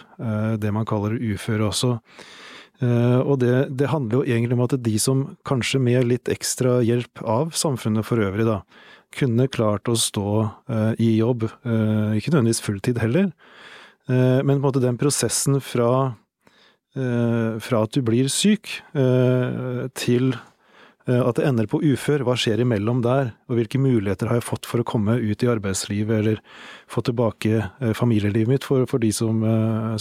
det 0.55 0.71
man 0.71 0.87
kaller 0.87 1.19
uføre 1.19 1.67
også. 1.67 1.97
Eh, 2.83 3.19
og 3.23 3.39
det, 3.39 3.53
det, 3.79 3.87
handler 3.87 4.19
jo 4.19 4.25
egentlig 4.27 4.55
om 4.57 4.63
at 4.65 4.73
de 4.83 4.95
som 4.99 5.21
kanskje 5.47 5.79
med 5.79 6.07
litt 6.09 6.27
ekstra 6.31 6.81
hjelp 6.83 7.21
av 7.23 7.53
samfunnet 7.55 8.07
for 8.07 8.19
øvrig, 8.19 8.47
da, 8.47 8.61
kunne 9.15 9.47
klart 9.47 9.87
å 9.87 9.95
stå 9.95 10.31
i 10.99 11.13
jobb, 11.21 11.45
ikke 11.47 12.33
nødvendigvis 12.33 12.59
fulltid 12.65 12.99
heller, 12.99 13.29
men 14.09 14.49
på 14.49 14.57
en 14.57 14.65
måte 14.65 14.83
den 14.83 14.99
prosessen 14.99 15.61
fra, 15.63 16.17
fra 16.95 17.79
at 17.83 17.91
du 17.91 17.99
blir 18.07 18.29
syk, 18.31 18.69
til 19.99 20.29
at 21.05 21.37
det 21.37 21.43
ender 21.45 21.67
på 21.69 21.81
ufør, 21.83 22.23
hva 22.23 22.37
skjer 22.39 22.63
imellom 22.63 23.01
der, 23.03 23.33
og 23.51 23.59
hvilke 23.59 23.81
muligheter 23.83 24.31
har 24.31 24.39
jeg 24.39 24.47
fått 24.47 24.69
for 24.69 24.81
å 24.81 24.87
komme 24.87 25.17
ut 25.19 25.43
i 25.43 25.49
arbeidslivet, 25.51 26.15
eller 26.21 26.39
få 26.87 27.03
tilbake 27.05 27.67
familielivet 27.99 28.53
mitt 28.53 28.65
for, 28.65 28.87
for 28.89 29.03
de 29.03 29.11
som, 29.13 29.43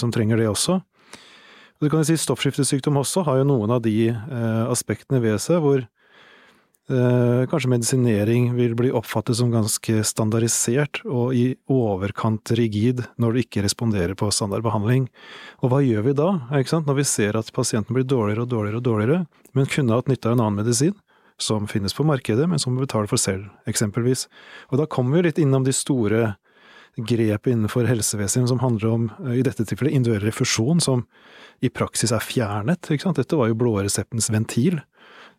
som 0.00 0.14
trenger 0.14 0.40
det 0.40 0.48
også. 0.52 0.78
Og 1.84 1.86
du 1.86 1.90
kan 1.92 2.06
si 2.06 2.14
Stoffskiftesykdom 2.16 2.96
også 3.00 3.24
har 3.26 3.40
jo 3.40 3.48
noen 3.48 3.72
av 3.74 3.82
de 3.84 4.08
eh, 4.08 4.64
aspektene 4.70 5.18
ved 5.20 5.40
seg 5.42 5.58
hvor 5.60 5.82
eh, 5.82 5.88
kanskje 6.88 7.70
medisinering 7.72 8.50
vil 8.58 8.74
bli 8.76 8.90
oppfattet 8.92 9.38
som 9.38 9.48
ganske 9.52 10.02
standardisert 10.04 11.00
og 11.08 11.32
i 11.32 11.54
overkant 11.72 12.52
rigid 12.58 13.00
når 13.16 13.32
du 13.32 13.40
ikke 13.40 13.62
responderer 13.64 14.12
på 14.18 14.28
standardbehandling. 14.28 15.06
Og 15.64 15.72
hva 15.72 15.80
gjør 15.80 16.04
vi 16.10 16.16
da, 16.18 16.28
når 16.50 16.98
vi 16.98 17.06
ser 17.08 17.38
at 17.40 17.48
pasienten 17.56 17.96
blir 17.96 18.04
dårligere 18.04 18.44
og 18.44 18.52
dårligere 18.52 18.82
og 18.82 18.86
dårligere, 18.90 19.22
men 19.56 19.70
kunne 19.72 19.96
hatt 19.96 20.12
nytte 20.12 20.28
av 20.28 20.36
en 20.36 20.44
annen 20.44 20.60
medisin? 20.60 20.94
Som 21.40 21.64
finnes 21.66 21.96
på 21.96 22.04
markedet, 22.06 22.44
men 22.46 22.60
som 22.62 22.76
vi 22.76 22.84
betaler 22.84 23.08
for 23.10 23.18
selv, 23.18 23.48
eksempelvis. 23.66 24.28
Og 24.70 24.78
da 24.78 24.84
kommer 24.86 25.18
vi 25.18 25.30
litt 25.30 25.40
innom 25.42 25.64
de 25.66 25.72
store 25.74 26.36
grepet 26.94 27.50
innenfor 27.50 27.88
helsevesenet 27.90 28.52
som 28.52 28.60
handler 28.62 28.92
om, 28.92 29.08
i 29.34 29.42
dette 29.42 29.64
tilfellet, 29.66 29.96
individuell 29.96 30.28
refusjon, 30.28 30.78
som 30.84 31.02
i 31.58 31.72
praksis 31.74 32.12
er 32.14 32.22
fjernet. 32.22 32.86
Dette 32.86 33.40
var 33.40 33.50
jo 33.50 33.58
blåreseptens 33.58 34.30
ventil. 34.30 34.78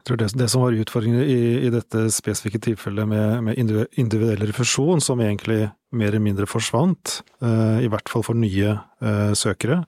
Tror 0.05 0.19
det, 0.21 0.27
det 0.37 0.47
som 0.53 0.61
var 0.61 0.75
utfordringen 0.77 1.23
i, 1.23 1.65
i, 1.65 1.69
dette 1.73 2.03
spesifikke 2.13 2.59
tilfellet 2.61 3.09
med, 3.09 3.43
med 3.47 3.57
individuell 3.57 4.43
refusjon, 4.45 5.01
som 5.01 5.21
egentlig 5.23 5.63
mer 5.95 6.11
eller 6.11 6.21
mindre 6.21 6.45
forsvant, 6.49 7.19
uh, 7.41 7.81
i 7.81 7.89
hvert 7.89 8.11
fall 8.11 8.25
for 8.27 8.37
nye 8.37 8.75
uh, 8.77 9.33
søkere, 9.37 9.79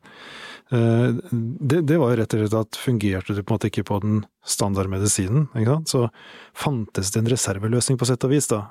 uh, 0.74 1.10
det, 1.30 1.84
det, 1.84 2.00
var 2.02 2.16
jo 2.16 2.20
rett 2.22 2.34
og 2.34 2.42
slett 2.42 2.58
at 2.58 2.80
fungerte 2.82 3.38
det 3.38 3.46
på 3.46 3.54
en 3.54 3.60
måte 3.60 3.70
ikke 3.70 3.86
på 3.92 4.00
den 4.02 4.24
standardmedisinen, 4.42 5.52
ikke 5.54 5.76
sant? 5.76 5.94
så 5.94 6.08
fantes 6.66 7.14
det 7.14 7.22
en 7.22 7.32
reserveløsning 7.36 8.02
på 8.02 8.10
sett 8.10 8.26
og 8.26 8.34
vis, 8.34 8.50
da. 8.50 8.64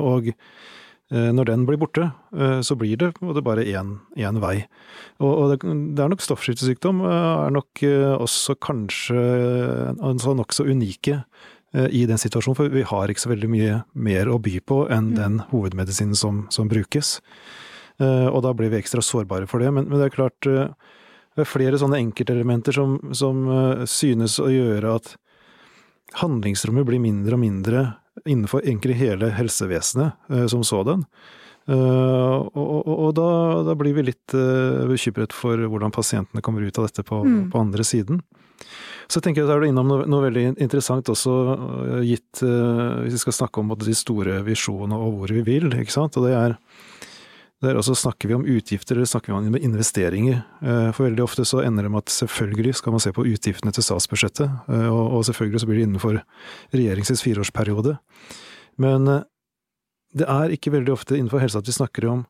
og 0.00 0.32
når 1.14 1.46
den 1.46 1.64
blir 1.68 1.78
borte, 1.78 2.08
eh, 2.34 2.60
så 2.66 2.74
blir 2.78 2.98
det 2.98 3.12
bare 3.46 3.64
én 3.64 4.40
vei. 4.42 4.66
Og, 5.22 5.52
det, 5.52 5.60
er 5.62 6.10
nok 6.10 6.24
stoffskiftesykdom 6.24 7.04
eh, 7.06 7.26
er 7.46 7.54
nok 7.54 7.84
også 8.18 8.56
kanskje 8.58 9.20
altså 9.94 10.34
nokså 10.34 10.66
unike 10.66 11.22
i 11.74 12.04
den 12.06 12.20
situasjonen, 12.20 12.54
for 12.54 12.70
vi 12.70 12.84
har 12.86 13.10
ikke 13.10 13.24
så 13.24 13.32
veldig 13.32 13.48
mye 13.50 13.78
mer 13.98 14.28
å 14.30 14.38
by 14.38 14.60
på 14.62 14.84
enn 14.94 15.08
mm. 15.10 15.16
den 15.18 15.38
hovedmedisinen 15.50 16.14
som, 16.14 16.44
som, 16.54 16.68
brukes. 16.70 17.16
Og 17.98 18.38
da 18.46 18.52
blir 18.54 18.70
vi 18.70 18.78
ekstra 18.78 19.02
sårbare 19.02 19.48
for 19.50 19.58
det. 19.58 19.72
Men, 19.74 19.88
men 19.90 19.98
det 19.98 20.06
er 20.06 20.14
klart, 20.14 20.38
det 20.46 21.42
er 21.42 21.50
flere 21.50 21.80
sånne 21.82 21.98
enkeltelementer 21.98 22.78
som, 22.78 22.94
som 23.10 23.42
synes 23.90 24.38
å 24.38 24.46
gjøre 24.54 24.94
at 25.00 25.16
handlingsrommet 26.22 26.86
blir 26.86 27.02
mindre 27.02 27.34
og 27.34 27.42
mindre 27.42 27.84
innenfor 28.28 28.64
egentlig 28.64 28.98
hele 29.00 29.30
helsevesenet 29.34 30.30
eh, 30.30 30.46
som 30.50 30.64
sådan. 30.66 31.04
Uh, 31.64 32.44
og, 32.52 32.64
og, 32.84 32.88
og 32.92 33.12
da, 33.16 33.28
da, 33.64 33.74
blir 33.80 33.94
vi 33.96 34.02
litt 34.10 34.34
uh, 34.36 34.84
bekymret 34.84 35.32
for 35.32 35.56
hvordan 35.56 35.94
pasientene 35.96 36.42
kommer 36.44 36.60
ut 36.60 36.76
av 36.76 36.90
dette 36.90 37.04
på, 37.08 37.22
mm. 37.24 37.38
på 37.54 37.60
andre 37.62 37.86
siden. 37.88 38.20
Så 39.08 39.16
jeg 39.18 39.24
tenker 39.30 39.46
at 39.46 39.54
er 39.54 39.62
du 39.64 39.70
innom 39.70 39.88
noe, 39.88 40.04
noe, 40.08 40.26
veldig 40.26 40.58
interessant 40.64 41.08
også, 41.12 41.32
uh, 41.32 42.02
gitt 42.04 42.42
Hvis 42.44 43.16
vi 43.16 43.22
skal 43.22 43.38
snakke 43.38 43.62
om 43.62 43.72
de 43.80 43.96
store 43.96 44.42
visjonene 44.44 44.98
og 45.00 45.22
hvor 45.22 45.32
vi 45.32 45.44
vil, 45.46 45.72
ikke 45.72 45.96
sant. 45.96 46.20
Og 46.20 46.28
det 46.28 46.36
er 46.36 46.58
der 47.62 47.78
også 47.78 47.94
snakker 47.96 48.28
vi 48.28 48.36
om 48.36 48.44
utgifter, 48.44 48.96
eller 48.96 49.08
snakker 49.08 49.32
vi 49.32 49.38
om 49.38 49.56
investeringer. 49.56 50.42
Eh, 50.62 50.88
for 50.92 51.06
veldig 51.06 51.24
ofte 51.24 51.44
så 51.48 51.62
ender 51.64 51.86
det 51.86 51.92
med 51.92 52.04
at 52.04 52.12
selvfølgelig 52.12 52.74
skal 52.80 52.96
man 52.96 53.02
se 53.02 53.12
på 53.14 53.26
utgiftene 53.30 53.72
til 53.74 53.86
statsbudsjettet, 53.86 54.50
eh, 54.68 54.90
og 54.90 55.24
selvfølgelig 55.28 55.62
så 55.62 55.68
blir 55.70 55.80
det 55.80 55.86
innenfor 55.88 56.18
regjeringens 56.74 57.24
fireårsperiode. 57.24 57.96
Men 58.82 59.08
eh, 59.08 59.24
det 60.14 60.28
er 60.30 60.54
ikke 60.54 60.74
veldig 60.74 60.94
ofte 60.94 61.18
innenfor 61.18 61.42
helse 61.42 61.60
at 61.60 61.70
vi 61.70 61.76
snakker 61.78 62.08
om 62.10 62.26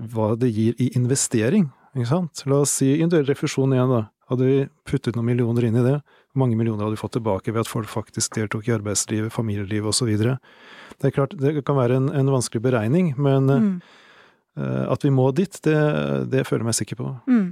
hva 0.00 0.32
det 0.40 0.52
gir 0.54 0.78
i 0.80 0.90
investering. 0.96 1.68
Ikke 1.96 2.12
sant? 2.12 2.44
La 2.46 2.62
oss 2.64 2.78
si 2.80 2.94
individuell 2.96 3.28
refusjon 3.34 3.74
igjen, 3.74 3.92
da. 3.92 4.06
Hadde 4.30 4.46
vi 4.46 4.58
puttet 4.86 5.16
noen 5.18 5.26
millioner 5.26 5.64
inn 5.66 5.76
i 5.76 5.82
det, 5.82 5.96
hvor 6.30 6.44
mange 6.44 6.54
millioner 6.54 6.86
hadde 6.86 6.94
vi 6.94 7.02
fått 7.02 7.16
tilbake 7.18 7.50
ved 7.50 7.64
at 7.64 7.70
folk 7.70 7.90
faktisk 7.90 8.36
deltok 8.38 8.68
i 8.68 8.76
arbeidslivet, 8.76 9.34
familielivet 9.34 9.90
osv.? 9.90 10.12
Det 10.14 11.08
er 11.08 11.14
klart, 11.16 11.34
det 11.34 11.64
kan 11.66 11.76
være 11.76 11.98
en, 11.98 12.06
en 12.14 12.30
vanskelig 12.30 12.62
beregning, 12.62 13.10
men 13.18 13.50
mm 13.50 13.74
at 14.58 15.04
vi 15.06 15.10
må 15.14 15.28
dit, 15.36 15.54
det, 15.64 15.76
det 16.32 16.46
føler 16.48 16.64
jeg 16.64 16.68
meg 16.70 16.78
sikker 16.80 16.98
på. 16.98 17.10
Mm. 17.30 17.50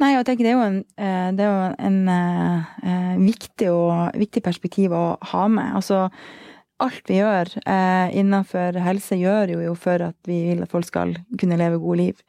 Nei, 0.00 0.14
jeg 0.14 0.24
tenker 0.24 0.46
det 0.46 0.52
er 0.52 0.56
jo 0.56 0.64
en, 0.64 0.78
eh, 0.96 1.26
er 1.44 1.50
jo 1.50 1.64
en 1.88 1.98
eh, 2.08 3.16
viktig, 3.20 3.68
og, 3.68 4.16
viktig 4.16 4.42
perspektiv 4.42 4.94
å 4.96 5.04
ha 5.32 5.42
med. 5.52 5.74
Altså, 5.76 6.06
alt 6.80 7.10
vi 7.10 7.18
gjør 7.18 7.50
eh, 7.64 8.12
innenfor 8.20 8.78
helse, 8.84 9.18
gjør 9.20 9.54
jo, 9.54 9.60
jo 9.68 9.74
for 9.78 10.02
at 10.10 10.16
vi 10.28 10.38
vil 10.48 10.62
at 10.64 10.72
folk 10.72 10.86
skal 10.88 11.14
kunne 11.40 11.58
leve 11.60 11.80
gode 11.82 11.98
liv. 12.00 12.22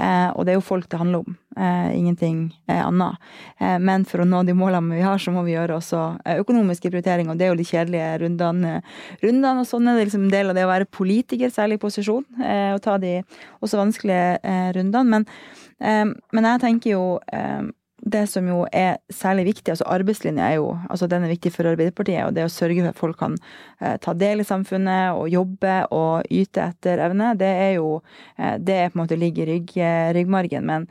Eh, 0.00 0.30
og 0.34 0.44
det 0.44 0.54
er 0.54 0.58
jo 0.58 0.64
folk 0.66 0.88
det 0.90 1.00
handler 1.00 1.24
om, 1.24 1.36
eh, 1.56 1.90
ingenting 1.96 2.40
eh, 2.68 2.82
annet. 2.82 3.20
Eh, 3.60 3.76
men 3.78 4.06
for 4.08 4.24
å 4.24 4.28
nå 4.28 4.42
de 4.46 4.56
målene 4.58 4.98
vi 4.98 5.04
har, 5.04 5.20
så 5.22 5.34
må 5.34 5.44
vi 5.46 5.54
gjøre 5.54 5.78
også 5.78 6.02
eh, 6.24 6.40
økonomiske 6.42 6.90
prioriteringer. 6.90 7.32
Og 7.34 7.40
det 7.40 7.48
er 7.48 7.54
jo 7.54 7.60
de 7.60 7.68
kjedelige 7.68 8.10
rundene. 8.24 8.74
rundene 9.22 9.62
og 9.62 9.70
sånn 9.70 9.88
er 9.88 9.98
det 9.98 10.08
liksom 10.08 10.26
en 10.26 10.34
del 10.34 10.52
av 10.52 10.58
det 10.58 10.66
å 10.66 10.72
være 10.72 10.90
politiker, 10.90 11.52
særlig 11.54 11.78
i 11.80 11.84
posisjon, 11.84 12.26
og 12.74 12.82
ta 12.84 12.98
de 13.00 13.16
også 13.64 13.80
vanskelige 13.80 14.58
rundene. 14.76 15.24
Men, 15.80 16.12
men 16.32 16.46
jeg 16.50 16.62
tenker 16.62 16.94
jo 16.94 17.04
det 18.04 18.26
som 18.28 18.44
jo 18.48 18.64
er 18.72 18.98
særlig 19.12 19.46
viktig, 19.48 19.72
altså 19.72 19.86
arbeidslinja 19.88 20.44
er 20.44 20.58
jo 20.58 20.66
altså 20.92 21.06
den 21.08 21.24
er 21.24 21.32
viktig 21.32 21.52
for 21.54 21.68
Arbeiderpartiet. 21.70 22.26
Og 22.26 22.34
det 22.36 22.44
å 22.44 22.52
sørge 22.52 22.82
for 22.82 22.92
at 22.92 23.00
folk 23.00 23.18
kan 23.20 23.36
eh, 23.80 23.96
ta 24.04 24.12
del 24.18 24.42
i 24.42 24.48
samfunnet 24.48 25.16
og 25.16 25.30
jobbe 25.32 25.76
og 25.94 26.28
yte 26.28 26.68
etter 26.68 27.00
evne, 27.06 27.32
det 27.40 27.48
er 27.48 27.72
jo 27.78 28.02
eh, 28.36 28.58
Det 28.60 28.76
er 28.76 28.92
på 28.92 28.98
en 28.98 29.04
måte 29.04 29.20
ligger 29.20 29.48
i 29.48 29.56
rygg, 29.56 29.76
eh, 29.80 30.12
ryggmargen. 30.16 30.66
Men 30.68 30.88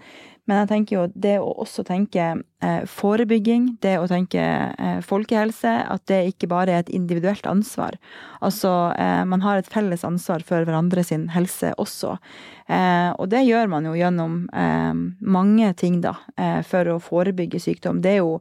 men 0.50 0.60
jeg 0.60 0.70
tenker 0.74 0.96
jo 0.98 1.04
det 1.16 1.38
å 1.40 1.52
også 1.64 1.86
tenke 1.88 2.24
eh, 2.36 2.82
forebygging, 2.90 3.78
det 3.84 3.94
å 4.02 4.10
tenke 4.12 4.42
eh, 4.44 4.98
folkehelse, 5.06 5.72
at 5.88 6.04
det 6.12 6.20
ikke 6.34 6.50
bare 6.52 6.74
er 6.74 6.84
et 6.84 6.92
individuelt 6.92 7.48
ansvar. 7.48 7.96
Altså 8.44 8.74
eh, 9.00 9.22
man 9.30 9.46
har 9.46 9.62
et 9.62 9.72
felles 9.72 10.04
ansvar 10.04 10.44
for 10.44 10.68
hverandre 10.68 11.06
sin 11.08 11.30
helse 11.32 11.72
også. 11.80 12.18
Eh, 12.68 13.10
og 13.16 13.32
det 13.32 13.46
gjør 13.48 13.72
man 13.72 13.88
jo 13.88 13.96
gjennom 13.96 14.36
eh, 14.52 14.92
mange 15.24 15.72
ting, 15.80 16.02
da, 16.04 16.18
eh, 16.36 16.60
for 16.68 16.92
å 16.92 17.00
forebygge 17.04 17.64
sykdom. 17.64 18.04
Det 18.04 18.18
er 18.18 18.22
jo, 18.22 18.38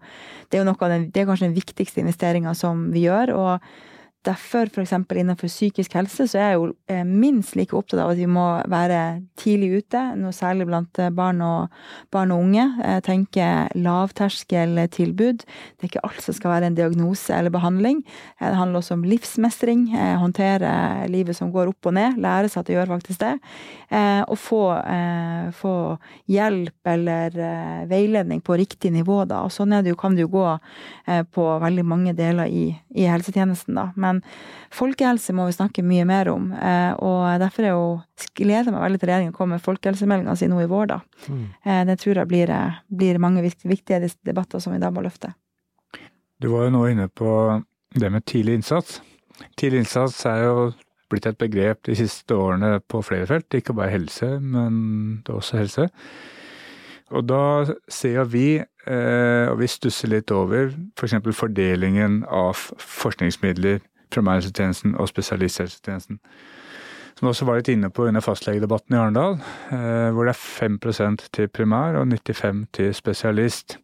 det 0.51 0.59
er 0.59 0.65
jo 0.65 0.71
noe 0.73 0.83
av 0.83 0.97
den, 0.97 1.09
det 1.15 1.23
er 1.23 1.31
kanskje 1.31 1.53
den 1.53 1.59
viktigste 1.61 2.03
investeringa 2.03 2.59
som 2.59 2.89
vi 2.91 3.07
gjør. 3.07 3.37
og 3.39 3.73
Derfor, 4.23 4.69
f.eks. 4.71 4.93
innenfor 4.93 5.49
psykisk 5.51 5.97
helse, 5.99 6.29
så 6.31 6.39
er 6.39 6.51
jeg 6.53 6.59
jo 6.61 6.67
eh, 6.87 7.03
minst 7.03 7.57
like 7.59 7.75
opptatt 7.75 7.99
av 8.05 8.13
at 8.13 8.21
vi 8.21 8.29
må 8.31 8.45
være 8.71 8.99
tidlig 9.41 9.81
ute, 9.83 10.03
noe 10.21 10.31
særlig 10.37 10.69
blant 10.69 11.01
eh, 11.03 11.11
barn 11.11 11.41
og, 11.43 11.73
barn 12.15 12.31
og 12.31 12.45
unge. 12.45 12.69
Jeg 12.79 13.03
tenker 13.09 13.73
lavterskeltilbud. 13.75 15.43
Det 15.43 15.83
er 15.83 15.91
ikke 15.91 16.05
alt 16.07 16.23
som 16.23 16.37
skal 16.37 16.55
være 16.55 16.71
en 16.71 16.79
diagnose 16.79 17.35
eller 17.35 17.51
behandling. 17.51 18.05
Eh, 18.39 18.47
det 18.47 18.61
handler 18.61 18.79
også 18.79 18.95
om 18.95 19.03
livsmestring. 19.11 19.89
Håndtere 20.23 20.71
livet 21.11 21.35
som 21.35 21.51
går 21.51 21.73
opp 21.73 21.91
og 21.91 21.97
ned. 21.99 22.21
Lære 22.23 22.53
seg 22.53 22.63
at 22.63 22.71
det 22.71 22.77
gjør 22.77 22.93
faktisk 22.95 23.25
det. 23.25 23.33
Og 24.31 24.39
få, 24.41 24.61
få 25.59 25.73
hjelp 26.33 26.89
eller 26.89 27.35
veiledning 27.91 28.41
på 28.45 28.57
riktig 28.57 28.93
nivå, 28.95 29.19
da. 29.29 29.43
Og 29.45 29.53
sånn 29.53 29.75
det 29.75 29.91
jo, 29.91 29.99
kan 29.99 30.15
det 30.17 30.25
jo 30.25 30.31
gå 30.33 30.47
på 31.35 31.45
veldig 31.61 31.85
mange 31.85 32.15
deler 32.17 32.49
i, 32.49 32.71
i 32.97 33.05
helsetjenesten, 33.11 33.77
da. 33.77 33.91
Men 34.01 34.12
men 34.13 34.23
folkehelse 34.73 35.35
må 35.37 35.47
vi 35.49 35.57
snakke 35.57 35.85
mye 35.85 36.05
mer 36.09 36.31
om. 36.33 36.51
Eh, 36.53 36.93
og 37.03 37.25
derfor 37.43 37.67
er 37.67 37.75
jo 37.75 38.29
gleder 38.39 38.73
meg 38.73 38.85
veldig 38.87 39.01
til 39.01 39.11
regjeringen 39.11 39.37
kommer 39.37 39.59
med 39.59 39.65
folkehelsemeldinga 39.65 40.37
si 40.39 40.49
nå 40.51 40.63
i 40.63 40.71
vår, 40.71 40.89
da. 40.95 41.01
Mm. 41.29 41.45
Eh, 41.65 41.83
det 41.91 41.99
tror 42.01 42.23
jeg 42.23 42.31
blir, 42.31 42.51
eh, 42.51 42.81
blir 42.89 43.21
mange 43.23 43.43
viktige 43.45 44.01
debatter 44.25 44.63
som 44.63 44.73
vi 44.73 44.81
da 44.83 44.91
må 44.91 45.05
løfte. 45.05 45.35
Du 46.41 46.51
var 46.53 46.67
jo 46.67 46.75
nå 46.77 46.87
inne 46.91 47.09
på 47.09 47.63
det 47.95 48.11
med 48.11 48.25
tidlig 48.27 48.61
innsats. 48.61 49.01
Tidlig 49.57 49.85
innsats 49.85 50.25
er 50.27 50.45
jo 50.47 50.73
blitt 51.13 51.27
et 51.29 51.39
begrep 51.39 51.83
de 51.85 51.95
siste 51.95 52.35
årene 52.35 52.81
på 52.89 53.03
flere 53.05 53.29
felt. 53.29 53.53
Ikke 53.55 53.77
bare 53.77 53.93
helse, 53.93 54.39
men 54.41 55.23
det 55.23 55.33
er 55.33 55.39
også 55.39 55.61
helse. 55.61 55.89
Og 57.13 57.27
da 57.29 57.67
ser 57.93 58.25
vi, 58.25 58.57
og 58.89 59.59
vi 59.61 59.69
stusser 59.69 60.09
litt 60.09 60.33
over, 60.33 60.73
f.eks. 60.97 61.19
For 61.21 61.37
fordelingen 61.45 62.23
av 62.25 62.57
forskningsmidler 62.81 63.83
primærhelsetjenesten 64.13 64.97
og 65.01 65.11
spesialisthelsetjenesten. 65.11 66.21
Som 67.19 67.29
også 67.29 67.47
var 67.47 67.61
litt 67.61 67.71
inne 67.73 67.91
på 67.93 68.07
under 68.09 68.25
fastlegedebatten 68.25 68.97
i 68.97 69.01
Arendal, 69.01 69.39
eh, 69.75 70.11
hvor 70.15 70.27
det 70.27 70.35
er 70.35 70.43
5% 70.43 71.29
til 71.37 71.49
primær 71.53 71.99
og 72.01 72.09
95 72.09 72.67
til 72.73 72.95
spesialist. 72.97 73.79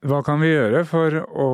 Hva 0.00 0.22
kan 0.24 0.40
vi 0.40 0.54
gjøre 0.54 0.80
for 0.88 1.18
å 1.28 1.48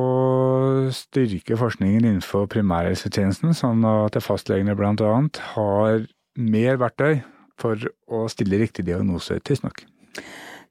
styrke 0.95 1.57
forskningen 1.59 2.05
innenfor 2.05 2.47
primærhelsetjenesten, 2.53 3.51
sånn 3.57 3.83
at 3.89 4.15
fastlegene 4.23 4.75
bl.a. 4.79 5.11
har 5.51 6.07
mer 6.39 6.79
verktøy 6.79 7.19
for 7.59 7.89
å 8.07 8.23
stille 8.31 8.61
riktige 8.61 8.87
diagnoser 8.93 9.43
tidsnok? 9.43 9.83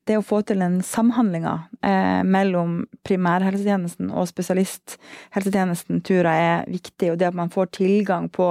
Det 0.06 0.16
å 0.18 0.24
få 0.24 0.38
til 0.46 0.62
en 0.62 0.78
samhandlinga 0.86 1.52
eh, 1.82 2.22
mellom 2.26 2.78
primærhelsetjenesten 3.06 4.12
og 4.14 4.28
spesialisthelsetjenesten 4.30 6.02
tror 6.06 6.28
jeg 6.30 6.44
er 6.46 6.64
viktig. 6.70 7.10
Og 7.12 7.18
det 7.18 7.28
at 7.30 7.38
man 7.38 7.50
får 7.50 7.72
tilgang 7.74 8.28
på, 8.30 8.48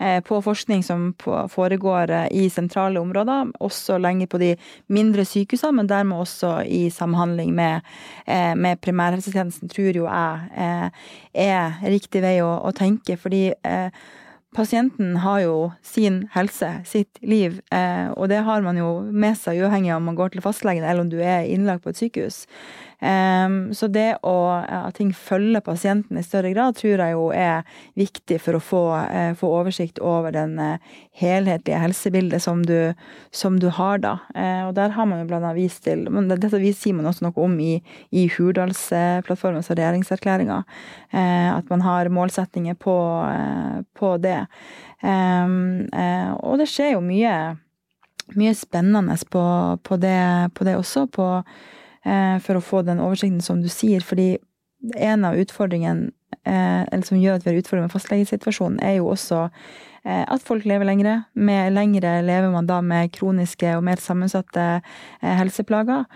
eh, 0.00 0.18
på 0.24 0.40
forskning 0.44 0.84
som 0.86 1.10
på, 1.20 1.36
foregår 1.52 2.14
eh, 2.16 2.26
i 2.32 2.48
sentrale 2.52 3.00
områder, 3.02 3.52
også 3.60 4.00
lenger 4.00 4.30
på 4.32 4.40
de 4.40 4.52
mindre 4.88 5.26
sykehusene, 5.28 5.82
men 5.82 5.90
dermed 5.92 6.24
også 6.24 6.58
i 6.64 6.86
samhandling 6.92 7.52
med, 7.56 7.84
eh, 8.24 8.54
med 8.56 8.80
primærhelsetjenesten, 8.80 9.72
tror 9.72 10.00
jo 10.00 10.08
jeg 10.08 10.48
eh, 10.56 11.08
er 11.46 11.82
riktig 11.84 12.24
vei 12.24 12.38
å, 12.44 12.54
å 12.64 12.72
tenke. 12.76 13.18
fordi 13.20 13.50
eh, 13.52 13.90
pasienten 14.54 15.16
har 15.24 15.40
jo 15.44 15.56
sin 15.82 16.22
helse, 16.32 16.68
sitt 16.88 17.18
liv, 17.22 17.60
eh, 17.72 18.08
og 18.14 18.28
det 18.32 18.42
har 18.46 18.62
man 18.64 18.78
jo 18.80 18.90
med 19.10 19.36
seg 19.38 19.60
uavhengig 19.60 19.92
av 19.92 20.00
om 20.00 20.10
man 20.12 20.18
går 20.18 20.34
til 20.34 20.44
fastlegen 20.44 20.84
eller 20.84 21.04
om 21.04 21.10
du 21.12 21.18
er 21.20 21.48
innlagt 21.50 21.84
på 21.84 21.92
et 21.92 22.00
sykehus. 22.00 22.44
Så 22.96 23.88
det 23.92 24.06
å, 24.24 24.34
at 24.56 24.96
ting 24.96 25.10
følger 25.12 25.60
pasienten 25.60 26.16
i 26.16 26.24
større 26.24 26.52
grad, 26.54 26.78
tror 26.78 27.02
jeg 27.02 27.12
jo 27.12 27.26
er 27.36 27.66
viktig 27.98 28.38
for 28.40 28.56
å 28.56 28.62
få, 28.62 28.82
eh, 29.04 29.32
få 29.36 29.50
oversikt 29.58 30.00
over 30.00 30.32
den 30.32 30.56
eh, 30.58 30.94
helhetlige 31.20 31.80
helsebildet 31.82 32.42
som 32.42 32.64
du, 32.64 32.94
som 33.30 33.58
du, 33.60 33.68
har 33.76 34.00
da. 34.00 34.14
Og 34.68 34.72
der 34.78 34.94
har 34.94 35.06
man 35.08 35.20
jo 35.20 35.28
blant 35.28 35.44
annet 35.44 35.58
vist 35.58 35.82
til 35.84 36.06
men 36.08 36.30
Dette 36.30 36.48
sier 36.56 36.94
man 36.96 37.08
også 37.10 37.26
noe 37.26 37.44
om 37.44 37.58
i, 37.60 37.82
i 38.16 38.26
Hurdalsplattformen, 38.32 39.60
altså 39.60 39.76
regjeringserklæringa. 39.76 40.62
At 41.12 41.68
man 41.72 41.84
har 41.84 42.08
målsettinger 42.12 42.78
på, 42.80 42.96
på 43.98 44.12
det. 44.22 44.38
Og 45.02 46.60
det 46.60 46.68
skjer 46.70 46.94
jo 46.94 47.04
mye 47.04 47.36
mye 48.36 48.54
spennende 48.58 49.16
på, 49.30 49.42
på, 49.86 49.98
det, 50.02 50.20
på 50.54 50.66
det 50.66 50.76
også. 50.78 51.06
På, 51.12 51.28
Eh, 51.46 51.85
for 52.06 52.54
å 52.54 52.62
få 52.62 52.84
den 52.86 53.00
oversikten 53.02 53.40
som 53.42 53.58
du 53.58 53.66
sier. 53.72 54.04
Fordi 54.04 54.36
en 54.94 55.24
av 55.24 55.36
utfordringene 55.36 56.10
eh, 56.44 56.82
eller 56.82 57.04
som 57.06 57.18
gjør 57.18 57.38
at 57.38 57.46
vi 57.46 57.52
har 57.52 57.60
utfordringer 57.60 57.88
med 57.88 57.94
fastlegesituasjonen, 57.94 58.78
er 58.84 58.98
jo 58.98 59.10
også 59.12 59.46
eh, 59.46 60.22
at 60.22 60.44
folk 60.44 60.66
lever 60.68 60.88
lengre. 60.88 61.16
Med 61.34 61.74
lengre 61.74 62.18
lever 62.26 62.52
man 62.52 62.68
da 62.68 62.80
med 62.84 63.12
kroniske 63.16 63.74
og 63.76 63.84
mer 63.88 64.02
sammensatte 64.02 64.66
helseplager. 65.20 66.06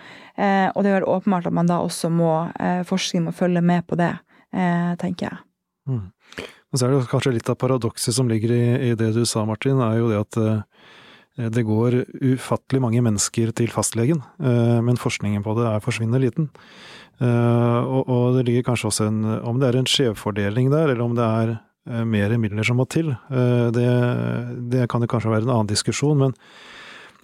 Og 0.40 0.84
det 0.84 0.92
er 0.94 1.04
åpenbart 1.04 1.50
at 1.50 1.52
man 1.52 1.68
da 1.68 1.82
også 1.84 2.08
må 2.12 2.30
forskningen 2.88 3.26
må 3.28 3.32
følge 3.36 3.60
med 3.60 3.84
på 3.90 3.98
det, 4.00 4.14
tenker 5.02 5.26
jeg. 5.26 5.40
Mm. 5.90 6.06
Men 6.40 6.78
så 6.78 6.86
er 6.86 6.94
det 6.94 7.10
kanskje 7.10 7.34
litt 7.34 7.50
av 7.52 7.58
paradokset 7.60 8.16
som 8.16 8.30
ligger 8.30 8.54
i, 8.54 8.62
i, 8.88 8.94
det 8.96 9.10
du 9.12 9.26
sa, 9.28 9.42
Martin, 9.44 9.82
er 9.84 9.98
jo 9.98 10.08
det 10.08 10.22
at 10.22 10.38
Eh, 10.40 10.62
det 11.48 11.64
går 11.64 12.02
ufattelig 12.20 12.80
mange 12.82 13.02
mennesker 13.04 13.52
til 13.56 13.72
fastlegen, 13.72 14.22
eh, 14.42 14.78
men 14.84 15.00
forskningen 15.00 15.44
på 15.46 15.54
det 15.58 15.66
er 15.70 15.84
forsvinnende 15.84 16.20
liten. 16.22 16.50
Eh, 17.20 17.80
og 17.80 18.36
det 18.36 18.46
ligger 18.48 18.70
kanskje 18.70 18.88
også 18.88 19.06
en 19.08 19.24
Om 19.44 19.60
det 19.60 19.68
er 19.68 19.76
en 19.78 19.88
skjevfordeling 19.88 20.70
der, 20.70 20.88
eller 20.88 21.04
om 21.04 21.14
det 21.16 21.24
er 21.24 21.58
mer 22.04 22.36
midler 22.38 22.62
som 22.62 22.76
må 22.76 22.84
til, 22.84 23.16
det, 23.72 23.88
det 24.70 24.88
kan 24.92 25.00
det 25.00 25.08
kanskje 25.08 25.30
være 25.32 25.42
en 25.48 25.50
annen 25.50 25.70
diskusjon. 25.70 26.18
Men, 26.18 26.34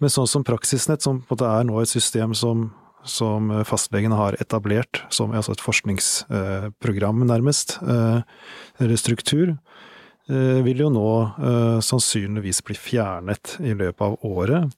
men 0.01 0.11
sånn 0.11 0.27
som 0.27 0.45
Praksisnett, 0.45 1.05
som 1.05 1.21
på 1.21 1.37
måte 1.37 1.47
er 1.47 1.69
nå 1.69 1.77
et 1.79 1.93
system 1.93 2.33
som, 2.35 2.71
som 3.05 3.53
fastlegene 3.69 4.17
har 4.17 4.35
etablert 4.41 5.05
som 5.13 5.37
altså 5.37 5.53
et 5.53 5.63
forskningsprogram, 5.63 7.23
nærmest, 7.29 7.77
eller 7.85 8.97
struktur, 8.97 9.55
Eh, 9.55 9.96
vil 10.26 10.80
jo 10.83 10.88
nå 10.90 11.11
uh, 11.38 11.78
sannsynligvis 11.85 12.59
bli 12.66 12.75
fjernet 12.75 13.56
i 13.62 13.76
løpet 13.78 14.02
av 14.02 14.17
året. 14.26 14.73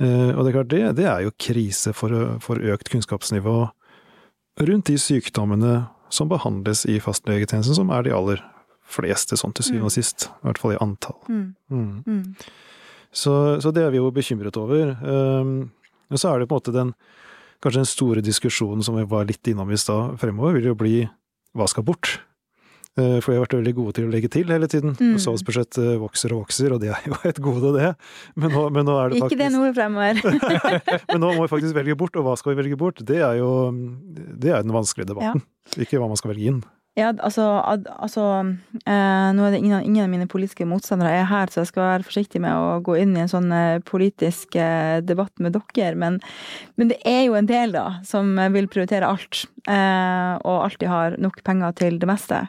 Uh, 0.00 0.32
og 0.32 0.40
det 0.40 0.50
er 0.50 0.54
klart, 0.54 0.70
det, 0.72 0.80
det 1.00 1.08
er 1.10 1.24
jo 1.26 1.34
krise 1.36 1.92
for, 1.96 2.14
for, 2.40 2.62
økt 2.62 2.88
kunnskapsnivå 2.92 3.56
rundt 4.68 4.88
de 4.88 4.96
sykdommene 4.98 5.74
som 6.08 6.30
behandles 6.30 6.86
i 6.88 6.96
fastlegetjenesten, 7.02 7.76
som 7.76 7.92
er 7.92 8.06
de 8.06 8.14
aller 8.16 8.42
fleste, 8.88 9.36
sånn 9.36 9.52
til 9.52 9.66
syvende 9.66 9.90
og 9.90 9.92
mm. 9.92 9.98
sist. 9.98 10.28
I 10.40 10.48
hvert 10.48 10.62
fall 10.62 10.74
i 10.74 10.80
antall. 10.82 11.18
Mm. 11.28 11.44
Mm. 11.68 11.90
Mm. 12.06 12.22
Så, 13.12 13.34
så, 13.60 13.72
det 13.74 13.84
er 13.84 13.92
vi 13.92 14.00
jo 14.00 14.10
bekymret 14.14 14.56
over. 14.60 14.94
Um, 15.02 15.70
og 16.08 16.20
så 16.20 16.32
er 16.32 16.40
det 16.40 16.48
på 16.48 16.56
en 16.56 16.62
måte 16.62 16.74
den 16.74 16.94
kanskje 17.62 17.82
den 17.82 17.90
store 17.90 18.24
diskusjonen 18.24 18.84
som 18.86 18.96
vi 18.98 19.06
var 19.08 19.26
litt 19.28 19.46
innom 19.50 19.70
i 19.74 19.78
stad, 19.80 20.16
fremover, 20.22 20.56
vil 20.56 20.70
jo 20.70 20.78
bli 20.78 20.96
hva 21.58 21.66
skal 21.70 21.86
bort? 21.86 22.20
Eh, 22.98 23.18
for 23.22 23.30
vi 23.30 23.36
har 23.38 23.44
vært 23.44 23.56
veldig 23.60 23.74
gode 23.76 23.94
til 23.98 24.08
å 24.08 24.10
legge 24.10 24.30
til 24.32 24.48
hele 24.50 24.68
tiden. 24.70 24.96
Mm. 24.98 25.18
Statsbudsjettet 25.22 25.78
eh, 25.84 25.98
vokser 26.02 26.34
og 26.34 26.42
vokser, 26.44 26.74
og 26.74 26.82
det 26.82 26.90
er 26.96 27.04
jo 27.06 27.18
et 27.30 27.40
gode, 27.44 27.74
det. 27.76 27.92
Men 28.34 28.54
nå, 28.54 28.64
men 28.74 28.88
nå 28.88 28.96
er 28.98 29.12
det 29.12 29.20
faktisk 29.22 29.36
Ikke 29.36 29.44
det 29.44 29.52
noe 29.54 29.70
fremover. 29.76 30.22
men 31.12 31.22
nå 31.22 31.34
må 31.36 31.44
vi 31.44 31.52
faktisk 31.52 31.78
velge 31.78 31.98
bort, 32.00 32.18
og 32.18 32.26
hva 32.26 32.34
skal 32.40 32.54
vi 32.54 32.62
velge 32.62 32.80
bort? 32.80 33.04
Det 33.06 33.20
er 33.22 33.38
jo 33.38 33.52
det 33.70 34.50
er 34.50 34.66
den 34.66 34.74
vanskelige 34.74 35.12
debatten. 35.12 35.44
Ja. 35.44 35.84
Ikke 35.84 36.02
hva 36.02 36.10
man 36.10 36.18
skal 36.18 36.32
velge 36.32 36.50
inn. 36.50 36.60
Ja, 36.96 37.12
altså, 37.22 37.44
altså 38.00 38.22
eh, 38.88 39.28
Nå 39.36 39.44
er 39.44 39.52
det 39.52 39.60
ingen, 39.60 39.84
ingen, 39.84 40.02
av 40.02 40.10
mine 40.10 40.26
politiske 40.30 40.66
motstandere 40.66 41.12
er 41.20 41.28
her, 41.30 41.50
så 41.52 41.60
jeg 41.60 41.70
skal 41.70 41.84
være 41.84 42.06
forsiktig 42.08 42.40
med 42.42 42.54
å 42.58 42.80
gå 42.82 42.96
inn 42.98 43.12
i 43.14 43.22
en 43.22 43.30
sånn 43.30 43.52
eh, 43.54 43.78
politisk 43.86 44.56
eh, 44.58 44.98
debatt 45.06 45.30
med 45.38 45.54
dere. 45.54 45.94
Men, 46.00 46.18
men, 46.74 46.90
det 46.90 46.98
er 47.06 47.28
jo 47.28 47.36
en 47.38 47.50
del, 47.50 47.76
da, 47.76 48.00
som 48.08 48.32
vil 48.54 48.66
prioritere 48.72 49.06
alt. 49.06 49.44
Eh, 49.68 50.32
og 50.42 50.64
alltid 50.64 50.90
har 50.90 51.18
nok 51.22 51.38
penger 51.46 51.76
til 51.78 52.00
det 52.02 52.10
meste. 52.10 52.42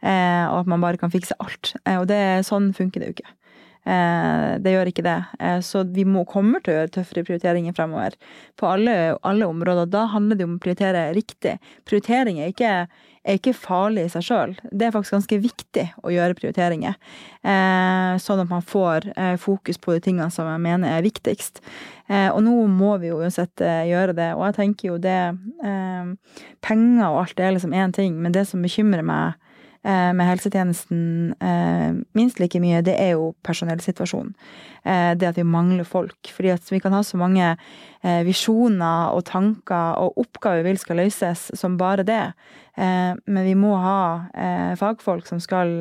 Eh, 0.00 0.44
og 0.48 0.64
at 0.64 0.72
man 0.74 0.82
bare 0.82 0.98
kan 0.98 1.12
fikse 1.12 1.38
alt. 1.38 1.76
Eh, 1.84 2.00
og 2.00 2.08
det, 2.10 2.22
sånn 2.48 2.72
funker 2.74 3.04
det 3.04 3.12
jo 3.12 3.16
ikke. 3.20 3.36
Det 3.82 4.70
gjør 4.70 4.88
ikke 4.90 5.02
det. 5.02 5.16
Så 5.66 5.80
vi 5.90 6.04
må, 6.06 6.22
kommer 6.28 6.62
til 6.62 6.70
å 6.70 6.76
gjøre 6.76 6.92
tøffere 6.94 7.24
prioriteringer 7.26 7.74
fremover. 7.74 8.14
På 8.54 8.68
alle, 8.70 9.16
alle 9.26 9.48
områder. 9.50 9.88
Da 9.90 10.04
handler 10.12 10.38
det 10.38 10.46
om 10.46 10.54
å 10.54 10.62
prioritere 10.62 11.08
riktig. 11.16 11.56
Prioritering 11.88 12.38
er 12.38 12.52
ikke 12.52 12.74
er 13.22 13.38
ikke 13.38 13.54
farlig 13.54 14.06
i 14.06 14.12
seg 14.12 14.24
sjøl. 14.26 14.54
Det 14.70 14.86
er 14.86 14.94
faktisk 14.94 15.16
ganske 15.16 15.38
viktig 15.44 15.84
å 16.02 16.12
gjøre 16.12 16.36
prioriteringer. 16.38 16.96
Eh, 17.42 18.14
sånn 18.22 18.42
at 18.42 18.50
man 18.50 18.64
får 18.66 19.06
eh, 19.14 19.36
fokus 19.40 19.78
på 19.82 19.94
de 19.94 20.02
tingene 20.02 20.30
som 20.34 20.48
jeg 20.50 20.62
mener 20.62 20.96
er 20.96 21.06
viktigst. 21.06 21.62
Eh, 22.08 22.28
og 22.32 22.42
nå 22.46 22.56
må 22.70 22.96
vi 23.02 23.12
jo 23.12 23.20
uansett 23.22 23.62
eh, 23.62 23.84
gjøre 23.92 24.16
det. 24.18 24.32
Og 24.34 24.46
jeg 24.48 24.58
tenker 24.58 24.90
jo 24.90 24.98
det 25.02 25.20
eh, 25.22 26.10
Penger 26.66 27.06
og 27.08 27.22
alt 27.22 27.38
det 27.38 27.46
er 27.46 27.56
liksom 27.56 27.78
én 27.78 27.94
ting, 27.94 28.18
men 28.18 28.34
det 28.34 28.48
som 28.50 28.62
bekymrer 28.64 29.06
meg 29.06 29.38
Eh, 29.41 29.41
med 29.82 30.28
helsetjenesten 30.28 31.34
eh, 31.42 31.94
minst 32.14 32.38
like 32.38 32.60
mye, 32.62 32.84
det 32.86 32.94
er 33.00 33.16
jo 33.16 33.32
personellsituasjonen. 33.42 34.34
Eh, 34.86 35.12
det 35.18 35.32
at 35.32 35.40
vi 35.40 35.46
mangler 35.46 35.86
folk. 35.88 36.30
Fordi 36.30 36.52
at 36.54 36.70
vi 36.70 36.78
kan 36.82 36.94
ha 36.94 37.02
så 37.06 37.18
mange 37.20 37.56
visjoner 38.26 39.12
og 39.14 39.22
tanker 39.28 39.94
og 40.02 40.16
oppgaver 40.18 40.64
vi 40.64 40.72
vil 40.72 40.78
skal 40.80 40.98
løses 40.98 41.44
som 41.54 41.76
bare 41.78 42.02
det. 42.02 42.32
Men 42.74 43.44
vi 43.46 43.52
må 43.54 43.76
ha 43.78 44.74
fagfolk 44.80 45.28
som 45.28 45.38
skal 45.38 45.76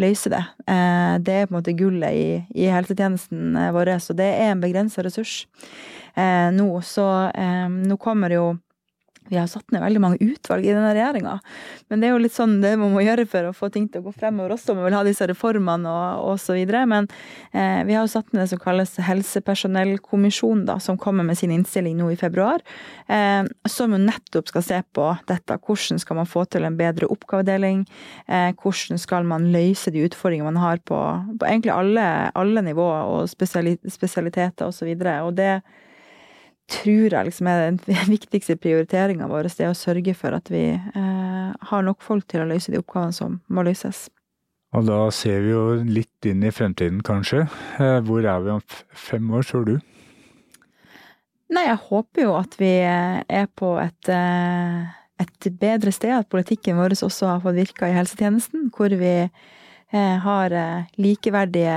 løse 0.00 0.32
det. 0.32 0.40
Det 0.64 1.34
er 1.34 1.44
på 1.44 1.52
en 1.52 1.58
måte 1.58 1.76
gullet 1.76 2.48
i 2.48 2.70
helsetjenesten 2.72 3.58
vår, 3.76 3.92
så 4.00 4.16
det 4.16 4.30
er 4.38 4.54
en 4.54 4.64
begrensa 4.64 5.04
ressurs 5.04 5.42
nå. 6.16 6.70
Så 6.80 7.04
nå 7.68 8.00
kommer 8.00 8.32
jo 8.32 8.46
vi 9.28 9.38
har 9.38 9.48
satt 9.48 9.72
ned 9.72 9.80
veldig 9.80 10.00
mange 10.02 10.18
utvalg 10.20 10.66
i 10.66 10.72
denne 10.72 10.92
regjeringa. 10.92 11.38
Men 11.88 12.00
det 12.00 12.08
er 12.08 12.12
jo 12.12 12.20
litt 12.20 12.34
sånn 12.34 12.58
det 12.60 12.74
man 12.80 12.92
må 12.92 13.00
gjøre 13.04 13.24
for 13.30 13.48
å 13.48 13.54
få 13.56 13.70
ting 13.72 13.86
til 13.88 14.02
å 14.02 14.08
gå 14.08 14.14
fremover 14.18 14.52
også. 14.56 14.74
Man 14.76 14.84
vil 14.88 14.96
ha 14.98 15.04
disse 15.06 15.28
reformene 15.30 15.88
og, 15.88 16.24
og 16.28 16.40
så 16.42 16.56
videre. 16.58 16.84
Men 16.90 17.08
eh, 17.52 17.80
vi 17.88 17.96
har 17.96 18.04
jo 18.04 18.12
satt 18.12 18.32
ned 18.32 18.44
det 18.44 18.50
som 18.52 18.60
kalles 18.60 18.92
helsepersonellkommisjonen, 19.06 20.66
da, 20.68 20.76
som 20.82 20.98
kommer 21.00 21.24
med 21.26 21.40
sin 21.40 21.54
innstilling 21.54 21.96
nå 21.98 22.10
i 22.12 22.18
februar. 22.20 22.64
Eh, 23.08 23.42
som 23.70 23.94
jo 23.96 24.02
nettopp 24.02 24.52
skal 24.52 24.66
se 24.66 24.82
på 24.96 25.08
dette. 25.30 25.58
Hvordan 25.64 26.02
skal 26.02 26.20
man 26.20 26.28
få 26.28 26.44
til 26.52 26.68
en 26.68 26.76
bedre 26.80 27.08
oppgavedeling? 27.14 27.86
Eh, 28.28 28.50
hvordan 28.60 29.00
skal 29.00 29.24
man 29.28 29.48
løse 29.54 29.92
de 29.94 30.04
utfordringene 30.04 30.52
man 30.52 30.60
har 30.60 30.84
på, 30.84 31.00
på 31.40 31.48
egentlig 31.48 31.72
alle, 31.72 32.04
alle 32.36 32.64
nivåer 32.66 33.08
og 33.08 33.32
spesialiteter 33.32 34.68
osv. 34.68 34.92
Og, 34.92 35.00
så 35.00 35.16
og 35.24 35.34
det 35.40 35.54
tror 36.70 37.12
jeg 37.12 37.28
liksom 37.28 37.48
er 37.50 37.64
den 37.68 37.80
viktigste 38.16 38.56
prioriteringa 38.60 39.28
vår, 39.30 39.50
det 39.52 39.66
er 39.68 39.72
å 39.72 39.78
sørge 39.78 40.16
for 40.18 40.36
at 40.36 40.50
vi 40.52 40.66
eh, 40.74 41.54
har 41.70 41.86
nok 41.86 42.04
folk 42.04 42.28
til 42.30 42.44
å 42.44 42.50
løse 42.50 42.72
de 42.72 42.80
oppgavene 42.80 43.16
som 43.16 43.40
må 43.48 43.66
løses. 43.66 44.06
Og 44.74 44.86
da 44.88 44.98
ser 45.14 45.44
vi 45.44 45.52
jo 45.52 45.64
litt 45.86 46.26
inn 46.26 46.42
i 46.42 46.52
fremtiden, 46.54 46.98
kanskje. 47.06 47.44
Eh, 47.78 48.00
hvor 48.06 48.26
er 48.26 48.42
vi 48.42 48.54
om 48.56 48.62
fem 48.90 49.28
år, 49.30 49.46
tror 49.46 49.68
du? 49.68 49.74
Nei, 51.54 51.66
jeg 51.68 51.82
håper 51.86 52.24
jo 52.24 52.34
at 52.40 52.56
vi 52.58 52.72
eh, 52.82 53.20
er 53.22 53.46
på 53.54 53.76
et, 53.78 54.10
eh, 54.10 54.80
et 55.22 55.50
bedre 55.60 55.94
sted. 55.94 56.16
At 56.16 56.32
politikken 56.32 56.80
vår 56.80 56.96
også 56.96 57.30
har 57.30 57.44
fått 57.44 57.60
virka 57.60 57.90
i 57.90 57.94
helsetjenesten. 57.94 58.70
Hvor 58.74 58.94
vi 58.98 59.16
har 59.94 60.50
likeverdige 60.98 61.74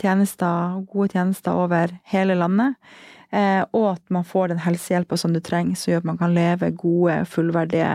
tjenester, 0.00 0.80
gode 0.90 1.12
tjenester 1.12 1.54
over 1.54 1.92
hele 2.10 2.34
landet. 2.34 2.74
Eh, 3.34 3.62
og 3.72 3.86
at 3.94 4.12
man 4.14 4.24
får 4.26 4.52
den 4.52 4.62
helsehjelpa 4.62 5.16
som 5.20 5.34
du 5.34 5.40
trenger, 5.44 5.78
som 5.78 5.92
gjør 5.92 6.02
at 6.02 6.08
man 6.10 6.20
kan 6.20 6.34
leve 6.36 6.70
gode, 6.78 7.16
fullverdige 7.30 7.90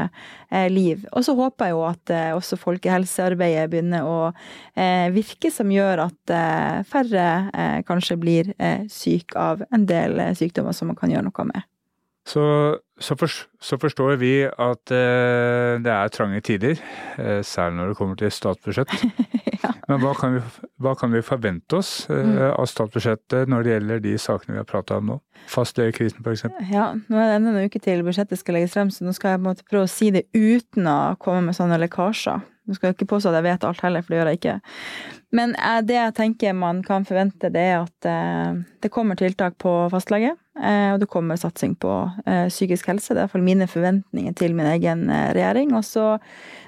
eh, 0.50 0.68
liv. 0.72 1.06
Og 1.14 1.26
så 1.26 1.36
håper 1.38 1.70
jeg 1.70 1.76
jo 1.76 1.84
at 1.88 2.14
eh, 2.14 2.34
også 2.36 2.60
folkehelsearbeidet 2.62 3.70
begynner 3.72 4.08
å 4.08 4.20
virke, 5.14 5.50
som 5.54 5.72
gjør 5.74 6.04
at 6.04 6.32
færre 6.86 7.26
kanskje 7.88 8.18
blir 8.22 8.52
syk 8.94 9.34
av 9.40 9.64
en 9.74 9.88
del 9.90 10.20
sykdommer 10.38 10.76
som 10.78 10.92
man 10.92 11.00
kan 11.00 11.10
gjøre 11.10 11.26
noe 11.26 11.46
med. 11.50 11.66
Så, 12.28 12.44
så, 13.02 13.18
for, 13.18 13.34
så 13.64 13.80
forstår 13.82 14.20
vi 14.22 14.32
at 14.46 14.94
det 14.94 15.94
er 15.96 16.14
trange 16.14 16.44
tider, 16.46 16.78
særlig 17.42 17.80
når 17.80 17.94
det 17.94 18.00
kommer 18.04 18.22
til 18.22 18.34
statsbudsjett. 18.38 18.94
Men 19.88 20.02
hva 20.04 20.12
kan, 20.20 20.36
vi, 20.36 20.42
hva 20.84 20.94
kan, 21.00 21.14
vi, 21.16 21.22
forvente 21.24 21.78
oss 21.80 21.92
eh, 22.12 22.20
mm. 22.20 22.40
av 22.60 22.68
statsbudsjettet 22.68 23.48
når 23.48 23.64
det 23.64 23.72
gjelder 23.72 24.02
de 24.04 24.16
sakene 24.20 24.58
vi 24.58 24.60
har 24.60 24.68
prata 24.68 24.98
om 25.00 25.14
nå? 25.14 25.18
Fastlegekrisen 25.52 26.26
f.eks. 26.26 26.44
Ja, 26.74 26.90
nå 27.08 27.22
er 27.22 27.32
det 27.32 27.38
enda 27.38 27.54
en 27.56 27.72
uke 27.72 27.80
til 27.84 28.04
budsjettet 28.04 28.42
skal 28.42 28.60
legges 28.60 28.76
frem, 28.76 28.92
så 28.92 29.08
nå 29.08 29.16
skal 29.16 29.36
jeg 29.36 29.40
på 29.40 29.46
en 29.46 29.50
måte 29.52 29.68
prøve 29.70 29.88
å 29.88 29.92
si 29.92 30.12
det 30.12 30.26
uten 30.36 30.90
å 30.92 31.00
komme 31.24 31.48
med 31.48 31.60
sånne 31.60 31.80
lekkasjer. 31.86 32.44
Nå 32.68 32.76
skal 32.76 32.90
jeg 32.90 32.98
ikke 32.98 33.14
påstå 33.14 33.32
at 33.32 33.40
jeg 33.40 33.48
vet 33.48 33.64
alt 33.64 33.86
heller, 33.86 34.04
for 34.04 34.14
det 34.14 34.20
gjør 34.20 34.30
jeg 34.32 34.40
ikke. 34.42 34.58
Men 35.36 35.56
eh, 35.56 35.82
det 35.84 35.98
jeg 35.98 36.16
tenker 36.16 36.58
man 36.58 36.84
kan 36.86 37.06
forvente, 37.08 37.52
det 37.52 37.70
er 37.74 37.80
at 37.82 38.08
eh, 38.08 38.60
det 38.84 38.94
kommer 38.94 39.20
tiltak 39.20 39.58
på 39.60 39.74
fastlege. 39.92 40.36
Eh, 40.58 40.94
og 40.94 41.02
det 41.02 41.10
kommer 41.12 41.38
satsing 41.38 41.76
på 41.78 41.92
psykisk 42.50 42.88
helse. 42.90 43.12
Det 43.14 43.20
er 43.20 43.28
iallfall 43.28 43.44
mine 43.46 43.68
forventninger 43.70 44.34
til 44.40 44.56
min 44.58 44.70
egen 44.72 45.04
regjering. 45.12 45.76
Og 45.78 45.84
så 45.86 46.06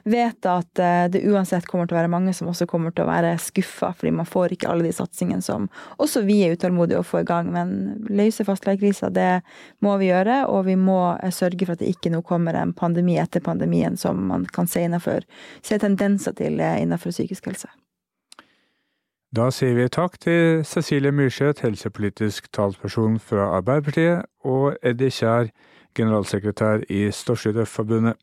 vet 0.09 0.37
jeg 0.45 0.65
at 0.65 1.11
det 1.13 1.23
uansett 1.27 1.67
kommer 1.69 1.87
til 1.87 1.95
å 1.95 1.99
være 1.99 2.11
mange 2.11 2.33
som 2.33 2.49
også 2.49 2.67
kommer 2.69 2.93
til 2.93 3.03
å 3.03 3.09
være 3.09 3.33
skuffa, 3.41 3.91
fordi 3.97 4.13
man 4.19 4.29
får 4.29 4.55
ikke 4.55 4.69
alle 4.71 4.87
de 4.87 4.93
satsingene 4.95 5.43
som 5.45 5.67
også 6.01 6.23
vi 6.25 6.39
er 6.45 6.55
utålmodige 6.55 7.01
å 7.01 7.05
få 7.05 7.23
i 7.23 7.27
gang. 7.27 7.49
Men 7.53 7.73
løse 8.09 8.45
fastlegekrisa, 8.47 9.11
det 9.13 9.41
må 9.85 9.95
vi 10.01 10.11
gjøre. 10.11 10.43
Og 10.53 10.67
vi 10.69 10.77
må 10.79 10.99
sørge 11.35 11.65
for 11.65 11.75
at 11.75 11.83
det 11.83 11.91
ikke 11.95 12.13
nå 12.13 12.21
kommer 12.27 12.57
en 12.59 12.75
pandemi 12.77 13.17
etter 13.21 13.43
pandemien 13.45 13.97
som 13.99 14.21
man 14.29 14.45
kan 14.53 14.69
se 14.69 14.85
innenfor, 14.85 15.25
se 15.65 15.81
tendenser 15.89 16.37
til 16.37 16.61
innenfor 16.61 17.09
psykisk 17.09 17.49
helse. 17.49 17.69
Da 19.29 19.51
sier 19.53 19.75
vi 19.77 19.85
takk 19.93 20.15
til 20.23 20.63
Cecilie 20.65 21.11
Myrseth, 21.13 21.61
helsepolitisk 21.61 22.47
talsperson 22.55 23.19
fra 23.21 23.51
Arbeiderpartiet, 23.59 24.25
og 24.41 24.79
Eddie 24.81 25.13
Kjær, 25.13 25.51
generalsekretær 25.93 26.87
i 26.89 27.03
Storskytterforbundet. 27.13 28.17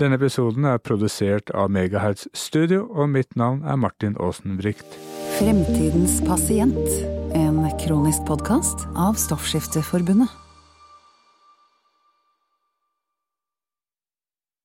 Denne 0.00 0.16
episoden 0.16 0.64
er 0.70 0.80
produsert 0.80 1.52
av 1.52 1.68
Megahertz 1.74 2.24
Studio, 2.32 2.86
og 2.88 3.10
mitt 3.12 3.36
navn 3.36 3.64
er 3.68 3.76
Martin 3.76 4.16
Aasen 4.16 4.56
Bricht. 4.56 4.96
Fremtidens 5.36 6.22
pasient, 6.24 6.88
en 7.36 7.60
kronisk 7.84 8.24
podkast 8.30 8.88
av 8.96 9.18
Stoffskifteforbundet. 9.20 10.47